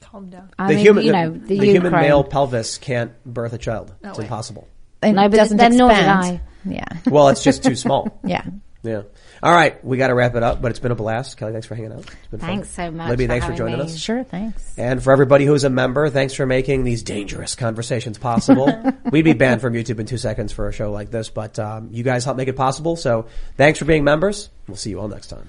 [0.00, 0.50] Calm down.
[0.58, 3.92] I the mean, human you know the, the human male pelvis can't birth a child.
[4.02, 4.24] it's way.
[4.24, 4.68] impossible.
[5.02, 6.40] It No, but doesn't then nor did expand.
[6.64, 6.84] Yeah.
[7.10, 8.18] Well, it's just too small.
[8.24, 8.44] Yeah.
[8.82, 9.02] Yeah.
[9.42, 11.36] All right, we got to wrap it up, but it's been a blast.
[11.36, 12.00] Kellie, thanks for hanging out.
[12.00, 12.48] It's been fun.
[12.48, 13.84] Thanks so much Libby, for thanks for joining me.
[13.84, 13.96] us.
[13.98, 14.24] Sure.
[14.24, 14.78] Thanks.
[14.78, 18.72] And for everybody who's a member, thanks for making these dangerous conversations possible.
[19.10, 21.90] We'd be banned from YouTube in two seconds for a show like this, but um,
[21.92, 22.96] you guys help make it possible.
[22.96, 23.26] So
[23.56, 24.48] thanks for being members.
[24.66, 25.48] We'll see you all next time.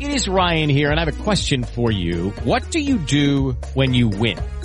[0.00, 2.30] It is Ryan here, and I have a question for you.
[2.42, 4.38] What do you do when you win?